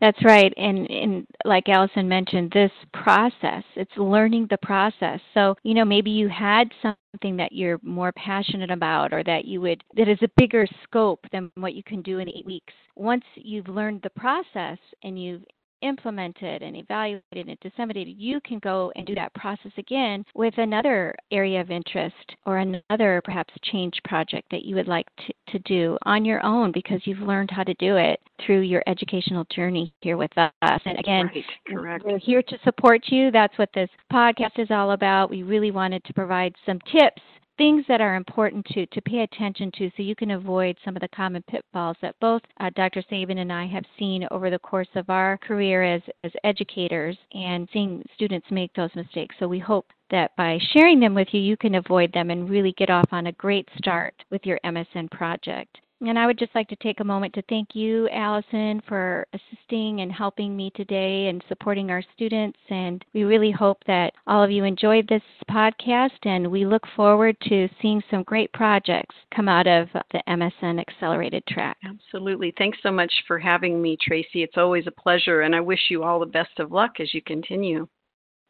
That's 0.00 0.22
right. 0.24 0.52
And, 0.56 0.90
and 0.90 1.26
like 1.44 1.68
Allison 1.68 2.08
mentioned, 2.08 2.50
this 2.52 2.72
process, 2.92 3.62
it's 3.76 3.96
learning 3.96 4.48
the 4.50 4.58
process. 4.58 5.20
So, 5.32 5.54
you 5.62 5.72
know, 5.72 5.84
maybe 5.84 6.10
you 6.10 6.28
had 6.28 6.68
something 6.82 7.36
that 7.36 7.52
you're 7.52 7.78
more 7.82 8.12
passionate 8.12 8.70
about 8.70 9.12
or 9.12 9.22
that 9.24 9.44
you 9.44 9.60
would, 9.62 9.82
that 9.96 10.08
is 10.08 10.18
a 10.20 10.28
bigger 10.36 10.66
scope 10.82 11.24
than 11.32 11.50
what 11.54 11.74
you 11.74 11.82
can 11.82 12.02
do 12.02 12.18
in 12.18 12.28
eight 12.28 12.44
weeks. 12.44 12.74
Once 12.96 13.24
you've 13.36 13.68
learned 13.68 14.00
the 14.02 14.10
process 14.10 14.78
and 15.04 15.22
you've 15.22 15.42
implemented 15.84 16.62
and 16.62 16.76
evaluated 16.76 17.48
and 17.48 17.58
disseminated, 17.60 18.16
you 18.18 18.40
can 18.40 18.58
go 18.58 18.92
and 18.96 19.06
do 19.06 19.14
that 19.14 19.32
process 19.34 19.72
again 19.78 20.24
with 20.34 20.54
another 20.58 21.14
area 21.30 21.60
of 21.60 21.70
interest 21.70 22.34
or 22.46 22.58
another 22.58 23.20
perhaps 23.24 23.54
change 23.62 23.94
project 24.04 24.48
that 24.50 24.64
you 24.64 24.74
would 24.74 24.88
like 24.88 25.06
to, 25.26 25.32
to 25.52 25.58
do 25.60 25.96
on 26.04 26.24
your 26.24 26.44
own 26.44 26.72
because 26.72 27.00
you've 27.04 27.18
learned 27.20 27.50
how 27.50 27.62
to 27.62 27.74
do 27.74 27.96
it 27.96 28.18
through 28.44 28.60
your 28.60 28.82
educational 28.86 29.46
journey 29.54 29.92
here 30.00 30.16
with 30.16 30.36
us. 30.36 30.80
And 30.84 30.98
again, 30.98 31.30
right, 31.72 32.04
we're 32.04 32.18
here 32.18 32.42
to 32.42 32.58
support 32.64 33.02
you. 33.06 33.30
That's 33.30 33.56
what 33.58 33.70
this 33.74 33.90
podcast 34.12 34.58
is 34.58 34.68
all 34.70 34.92
about. 34.92 35.30
We 35.30 35.42
really 35.42 35.70
wanted 35.70 36.04
to 36.04 36.14
provide 36.14 36.54
some 36.66 36.78
tips 36.90 37.22
things 37.56 37.84
that 37.88 38.00
are 38.00 38.16
important 38.16 38.64
to, 38.66 38.86
to 38.86 39.00
pay 39.02 39.20
attention 39.20 39.70
to 39.78 39.90
so 39.96 40.02
you 40.02 40.16
can 40.16 40.32
avoid 40.32 40.76
some 40.84 40.96
of 40.96 41.02
the 41.02 41.08
common 41.08 41.42
pitfalls 41.48 41.96
that 42.02 42.18
both 42.20 42.42
uh, 42.60 42.70
Dr. 42.74 43.02
Sabin 43.08 43.38
and 43.38 43.52
I 43.52 43.66
have 43.66 43.84
seen 43.98 44.26
over 44.30 44.50
the 44.50 44.58
course 44.58 44.88
of 44.94 45.08
our 45.10 45.38
career 45.38 45.82
as, 45.82 46.02
as 46.24 46.32
educators 46.42 47.16
and 47.32 47.68
seeing 47.72 48.02
students 48.14 48.46
make 48.50 48.72
those 48.74 48.94
mistakes. 48.94 49.36
So 49.38 49.46
we 49.46 49.58
hope 49.58 49.86
that 50.10 50.34
by 50.36 50.58
sharing 50.72 51.00
them 51.00 51.14
with 51.14 51.28
you, 51.32 51.40
you 51.40 51.56
can 51.56 51.76
avoid 51.76 52.12
them 52.12 52.30
and 52.30 52.48
really 52.48 52.72
get 52.76 52.90
off 52.90 53.08
on 53.12 53.28
a 53.28 53.32
great 53.32 53.68
start 53.76 54.14
with 54.30 54.44
your 54.44 54.58
MSN 54.64 55.10
project. 55.10 55.78
And 56.00 56.18
I 56.18 56.26
would 56.26 56.38
just 56.38 56.54
like 56.54 56.68
to 56.68 56.76
take 56.76 57.00
a 57.00 57.04
moment 57.04 57.32
to 57.34 57.42
thank 57.48 57.74
you, 57.74 58.08
Allison, 58.10 58.82
for 58.86 59.26
assisting 59.32 60.00
and 60.00 60.12
helping 60.12 60.54
me 60.54 60.70
today 60.74 61.28
and 61.28 61.42
supporting 61.48 61.90
our 61.90 62.02
students. 62.14 62.58
And 62.68 63.02
we 63.14 63.22
really 63.22 63.50
hope 63.50 63.78
that 63.86 64.12
all 64.26 64.42
of 64.42 64.50
you 64.50 64.64
enjoyed 64.64 65.08
this 65.08 65.22
podcast, 65.50 66.18
and 66.24 66.50
we 66.50 66.66
look 66.66 66.82
forward 66.94 67.36
to 67.48 67.68
seeing 67.80 68.02
some 68.10 68.22
great 68.24 68.52
projects 68.52 69.14
come 69.34 69.48
out 69.48 69.66
of 69.66 69.88
the 70.12 70.22
MSN 70.28 70.80
Accelerated 70.80 71.46
track. 71.46 71.78
Absolutely. 71.84 72.52
Thanks 72.58 72.78
so 72.82 72.90
much 72.90 73.12
for 73.26 73.38
having 73.38 73.80
me, 73.80 73.96
Tracy. 74.00 74.42
It's 74.42 74.58
always 74.58 74.86
a 74.86 75.00
pleasure, 75.00 75.42
and 75.42 75.54
I 75.54 75.60
wish 75.60 75.90
you 75.90 76.02
all 76.02 76.20
the 76.20 76.26
best 76.26 76.58
of 76.58 76.72
luck 76.72 77.00
as 77.00 77.14
you 77.14 77.22
continue. 77.22 77.88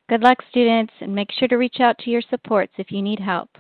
Good 0.09 0.23
luck, 0.23 0.39
students, 0.51 0.93
and 1.01 1.15
make 1.15 1.31
sure 1.33 1.49
to 1.49 1.57
reach 1.57 1.81
out 1.81 1.99
to 1.99 2.11
your 2.11 2.23
supports 2.29 2.73
if 2.79 2.91
you 2.91 3.01
need 3.01 3.21
help. 3.21 3.51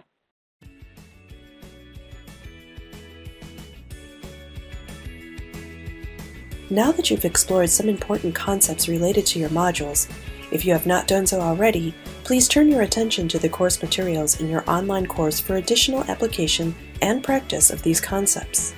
Now 6.71 6.93
that 6.93 7.11
you've 7.11 7.25
explored 7.25 7.69
some 7.69 7.89
important 7.89 8.35
concepts 8.35 8.89
related 8.89 9.27
to 9.27 9.39
your 9.39 9.51
modules, 9.51 10.09
if 10.51 10.65
you 10.65 10.73
have 10.73 10.87
not 10.87 11.07
done 11.07 11.27
so 11.27 11.41
already, 11.41 11.95
please 12.23 12.49
turn 12.49 12.69
your 12.69 12.83
attention 12.83 13.29
to 13.29 13.39
the 13.39 13.49
course 13.49 13.83
materials 13.83 14.41
in 14.41 14.49
your 14.49 14.69
online 14.69 15.07
course 15.07 15.41
for 15.41 15.57
additional 15.57 16.05
application 16.05 16.75
and 17.03 17.23
practice 17.23 17.71
of 17.71 17.83
these 17.83 18.01
concepts. 18.01 18.75